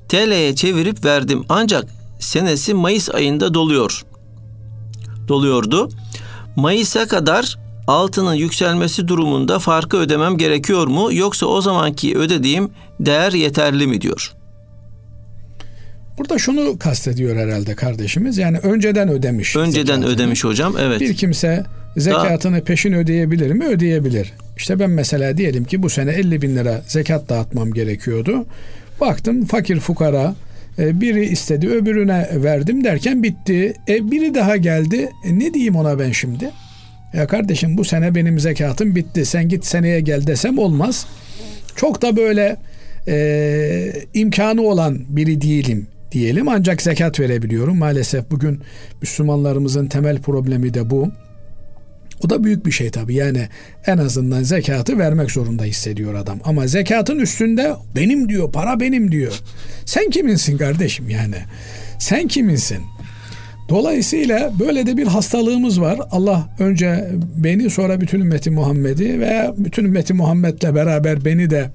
[0.09, 1.45] TL'ye çevirip verdim.
[1.49, 1.85] Ancak
[2.19, 4.05] senesi Mayıs ayında doluyor.
[5.27, 5.89] Doluyordu.
[6.55, 7.57] Mayıs'a kadar
[7.87, 14.33] altının yükselmesi durumunda farkı ödemem gerekiyor mu yoksa o zamanki ödediğim değer yeterli mi diyor.
[16.17, 18.37] Burada şunu kastediyor herhalde kardeşimiz.
[18.37, 19.55] Yani önceden ödemiş.
[19.55, 20.15] Önceden zekatını.
[20.15, 20.75] ödemiş hocam.
[20.79, 21.01] Evet.
[21.01, 21.63] Bir kimse
[21.97, 22.63] zekatını Daha...
[22.63, 23.65] peşin ödeyebilir mi?
[23.65, 24.33] Ödeyebilir.
[24.57, 28.45] İşte ben mesela diyelim ki bu sene 50 bin lira zekat dağıtmam gerekiyordu.
[29.01, 30.35] Baktım fakir fukara
[30.79, 33.73] e, biri istedi öbürüne verdim derken bitti.
[33.89, 35.09] E, biri daha geldi.
[35.25, 36.51] E, ne diyeyim ona ben şimdi?
[37.13, 39.25] Ya kardeşim bu sene benim zekatım bitti.
[39.25, 41.05] Sen git seneye gel desem olmaz.
[41.75, 42.57] Çok da böyle
[43.07, 47.77] e, imkanı olan biri değilim diyelim ancak zekat verebiliyorum.
[47.77, 48.61] Maalesef bugün
[49.01, 51.11] Müslümanlarımızın temel problemi de bu.
[52.25, 53.15] O da büyük bir şey tabii.
[53.15, 53.47] Yani
[53.85, 56.39] en azından zekatı vermek zorunda hissediyor adam.
[56.43, 59.39] Ama zekatın üstünde benim diyor, para benim diyor.
[59.85, 61.35] Sen kiminsin kardeşim yani?
[61.99, 62.79] Sen kiminsin?
[63.69, 65.99] Dolayısıyla böyle de bir hastalığımız var.
[66.11, 71.69] Allah önce beni sonra bütün ümmeti Muhammed'i ve bütün ümmeti Muhammed'le beraber beni de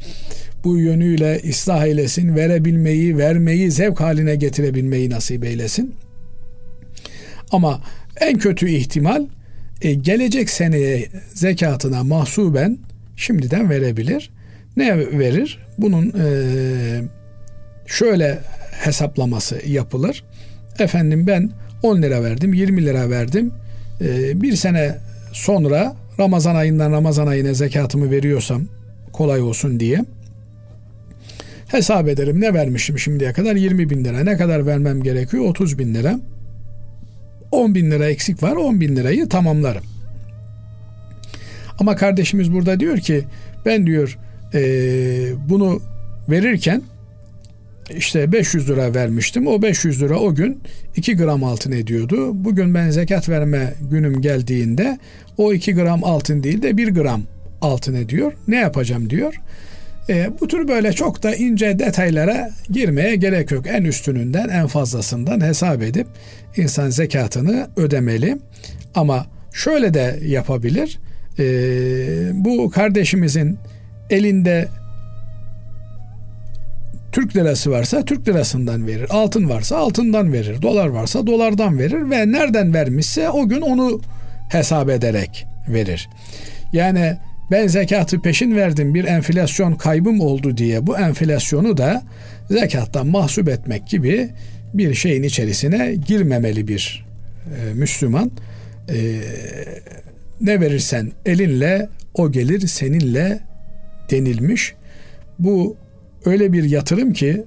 [0.65, 5.95] bu yönüyle ıslah eylesin, verebilmeyi, vermeyi zevk haline getirebilmeyi nasip eylesin.
[7.51, 7.83] Ama
[8.21, 9.27] en kötü ihtimal
[9.83, 12.79] e, gelecek seneye zekatına mahsuben
[13.17, 14.31] şimdiden verebilir.
[14.77, 15.59] Ne verir?
[15.79, 16.29] Bunun e,
[17.87, 18.39] şöyle
[18.71, 20.25] hesaplaması yapılır.
[20.79, 21.51] Efendim ben
[21.83, 23.53] 10 lira verdim, 20 lira verdim.
[24.01, 24.99] E, bir sene
[25.33, 28.63] sonra Ramazan ayından Ramazan ayına zekatımı veriyorsam
[29.13, 30.05] kolay olsun diye
[31.69, 34.21] Hesap ederim ne vermişim şimdiye kadar 20 bin lira.
[34.21, 35.45] Ne kadar vermem gerekiyor?
[35.45, 36.21] 30 bin lira.
[37.51, 39.85] 10 bin lira eksik var 10 bin lirayı tamamlarım.
[41.79, 43.25] Ama kardeşimiz burada diyor ki
[43.67, 44.19] ben diyor
[44.55, 44.61] e,
[45.49, 45.81] bunu
[46.29, 46.83] verirken
[47.97, 49.47] işte 500 lira vermiştim.
[49.47, 50.61] O 500 lira o gün
[50.97, 52.45] 2 gram altın ediyordu.
[52.45, 54.99] Bugün ben zekat verme günüm geldiğinde
[55.37, 57.23] o 2 gram altın değil de 1 gram
[57.61, 58.33] altın ediyor.
[58.49, 59.35] Ne yapacağım diyor.
[60.09, 63.67] E, bu tür böyle çok da ince detaylara girmeye gerek yok.
[63.67, 66.07] En üstününden en fazlasından hesap edip
[66.57, 68.39] insan zekatını ödemeli.
[68.95, 70.99] Ama şöyle de yapabilir.
[71.39, 71.45] E,
[72.33, 73.59] bu kardeşimizin
[74.11, 74.69] elinde
[77.13, 79.07] Türk lirası varsa Türk lirasından verir.
[79.11, 80.63] Altın varsa altından verir.
[80.63, 84.01] Dolar varsa dolardan verir ve nereden vermişse o gün onu
[84.49, 86.09] hesap ederek verir.
[86.73, 87.17] Yani
[87.51, 92.03] ben zekatı peşin verdim bir enflasyon kaybım oldu diye bu enflasyonu da
[92.51, 94.31] zekattan mahsup etmek gibi
[94.75, 97.07] bir şeyin içerisine girmemeli bir
[97.47, 98.31] e, Müslüman.
[98.89, 99.21] E,
[100.41, 103.41] ne verirsen elinle o gelir seninle
[104.11, 104.75] denilmiş.
[105.39, 105.77] Bu
[106.25, 107.45] öyle bir yatırım ki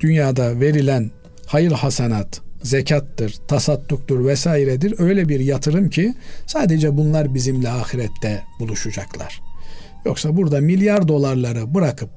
[0.00, 1.10] dünyada verilen
[1.46, 4.94] hayır hasanat, zekattır, tasadduktur vesairedir.
[4.98, 6.14] Öyle bir yatırım ki
[6.46, 9.42] sadece bunlar bizimle ahirette buluşacaklar.
[10.04, 12.10] Yoksa burada milyar dolarları bırakıp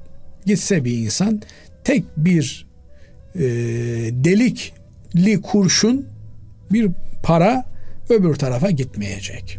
[0.46, 1.42] gitse bir insan
[1.84, 2.66] tek bir
[3.34, 3.40] e,
[4.10, 6.06] delikli kurşun
[6.72, 6.90] bir
[7.22, 7.64] para
[8.08, 9.58] öbür tarafa gitmeyecek.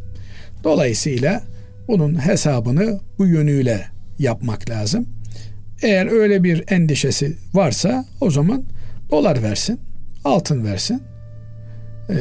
[0.63, 1.43] Dolayısıyla
[1.87, 3.87] bunun hesabını bu yönüyle
[4.19, 5.07] yapmak lazım.
[5.81, 8.63] Eğer öyle bir endişesi varsa o zaman
[9.09, 9.79] dolar versin,
[10.25, 11.03] altın versin
[12.09, 12.15] ee,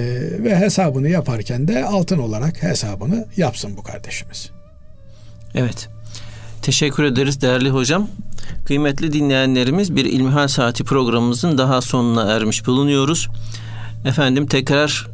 [0.44, 4.50] ve hesabını yaparken de altın olarak hesabını yapsın bu kardeşimiz.
[5.54, 5.88] Evet.
[6.62, 8.08] Teşekkür ederiz değerli hocam.
[8.64, 13.28] Kıymetli dinleyenlerimiz bir İlmihal Saati programımızın daha sonuna ermiş bulunuyoruz.
[14.04, 15.06] Efendim tekrar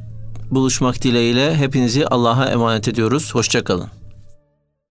[0.51, 3.35] buluşmak dileğiyle hepinizi Allah'a emanet ediyoruz.
[3.35, 3.89] Hoşçakalın.